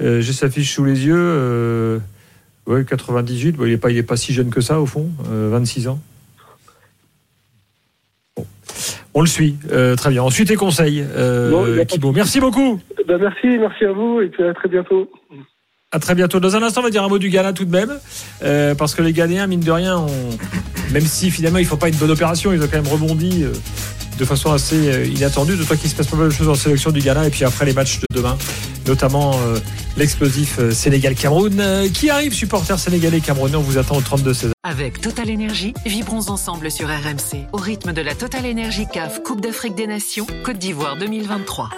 euh, 0.01 0.21
j'ai 0.21 0.33
sa 0.33 0.49
fiche 0.49 0.73
sous 0.73 0.83
les 0.85 1.05
yeux. 1.05 1.15
euh, 1.15 1.99
ouais, 2.67 2.83
98. 2.85 3.53
Bon, 3.53 3.65
il 3.65 3.73
est 3.73 3.77
pas 3.77 3.91
il 3.91 3.97
est 3.97 4.03
pas 4.03 4.17
si 4.17 4.33
jeune 4.33 4.49
que 4.49 4.61
ça 4.61 4.79
au 4.79 4.85
fond, 4.85 5.09
euh, 5.29 5.49
26 5.51 5.87
ans. 5.87 5.99
Bon. 8.35 8.45
On 9.13 9.21
le 9.21 9.27
suit, 9.27 9.57
euh, 9.71 9.95
très 9.95 10.09
bien. 10.09 10.23
Ensuite, 10.23 10.47
tes 10.47 10.55
conseils, 10.55 11.03
euh, 11.15 11.83
Thibaut. 11.85 12.11
Merci 12.13 12.39
beaucoup. 12.39 12.79
Ben, 13.07 13.17
merci, 13.17 13.47
merci 13.59 13.85
à 13.85 13.91
vous, 13.91 14.21
et 14.21 14.27
puis 14.29 14.43
à 14.43 14.53
très 14.53 14.69
bientôt. 14.69 15.09
À 15.91 15.99
très 15.99 16.15
bientôt. 16.15 16.39
Dans 16.39 16.55
un 16.55 16.63
instant, 16.63 16.79
on 16.79 16.85
va 16.85 16.89
dire 16.89 17.03
un 17.03 17.09
mot 17.09 17.17
du 17.19 17.29
Ghana 17.29 17.51
tout 17.51 17.65
de 17.65 17.71
même, 17.71 17.91
euh, 18.43 18.73
parce 18.75 18.95
que 18.95 19.01
les 19.01 19.11
Ghanéens, 19.11 19.47
mine 19.47 19.59
de 19.59 19.71
rien, 19.71 19.97
ont, 19.97 20.07
même 20.93 21.01
si 21.05 21.29
finalement 21.29 21.59
ils 21.59 21.65
font 21.65 21.75
pas 21.75 21.89
une 21.89 21.95
bonne 21.95 22.11
opération, 22.11 22.53
ils 22.53 22.61
ont 22.63 22.67
quand 22.71 22.81
même 22.81 22.87
rebondi 22.87 23.43
euh, 23.43 23.51
de 24.21 24.25
façon 24.25 24.51
assez 24.51 24.87
euh, 24.87 25.05
inattendue. 25.05 25.57
De 25.57 25.63
toi 25.63 25.75
qu'il 25.75 25.89
se 25.89 25.95
passe 25.95 26.05
pas 26.05 26.15
mal 26.15 26.27
de 26.27 26.33
choses 26.33 26.47
en 26.47 26.53
sélection 26.53 26.91
du 26.91 27.01
Ghana, 27.01 27.25
et 27.25 27.29
puis 27.31 27.43
après 27.43 27.65
les 27.65 27.73
matchs 27.73 27.99
de 27.99 28.05
demain, 28.15 28.37
notamment 28.85 29.33
euh, 29.33 29.57
l'explosif 29.97 30.59
euh, 30.59 30.71
Sénégal-Cameroun, 30.71 31.89
qui 31.91 32.11
arrive, 32.11 32.31
supporter 32.31 32.77
sénégalais 32.77 33.19
camerounais. 33.19 33.55
On 33.55 33.61
vous 33.61 33.79
attend 33.79 33.97
au 33.97 34.01
32 34.01 34.33
16 34.33 34.51
Avec 34.63 35.01
Total 35.01 35.27
Énergie, 35.29 35.73
vibrons 35.87 36.29
ensemble 36.29 36.69
sur 36.69 36.87
RMC 36.87 37.47
au 37.51 37.57
rythme 37.57 37.93
de 37.93 38.01
la 38.01 38.13
Total 38.13 38.45
Énergie 38.45 38.85
CAF 38.91 39.23
Coupe 39.23 39.41
d'Afrique 39.41 39.73
des 39.73 39.87
Nations 39.87 40.27
Côte 40.43 40.59
d'Ivoire 40.59 40.97
2023. 40.97 41.69